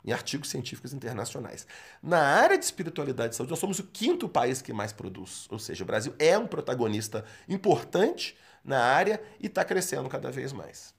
em 0.06 0.12
artigos 0.12 0.50
científicos 0.50 0.94
internacionais. 0.94 1.66
Na 2.02 2.20
área 2.20 2.58
de 2.58 2.64
espiritualidade 2.64 3.34
e 3.34 3.38
saúde, 3.38 3.52
nós 3.52 3.60
somos 3.60 3.80
o 3.80 3.84
quinto 3.84 4.30
país 4.30 4.62
que 4.62 4.72
mais 4.72 4.94
produz. 4.94 5.48
Ou 5.50 5.58
seja, 5.58 5.84
o 5.84 5.88
Brasil 5.88 6.14
é 6.20 6.38
um 6.38 6.48
protagonista 6.48 7.26
importante 7.50 8.38
na 8.64 8.80
área 8.80 9.22
e 9.40 9.48
está 9.48 9.66
crescendo 9.66 10.08
cada 10.08 10.32
vez 10.32 10.54
mais. 10.54 10.94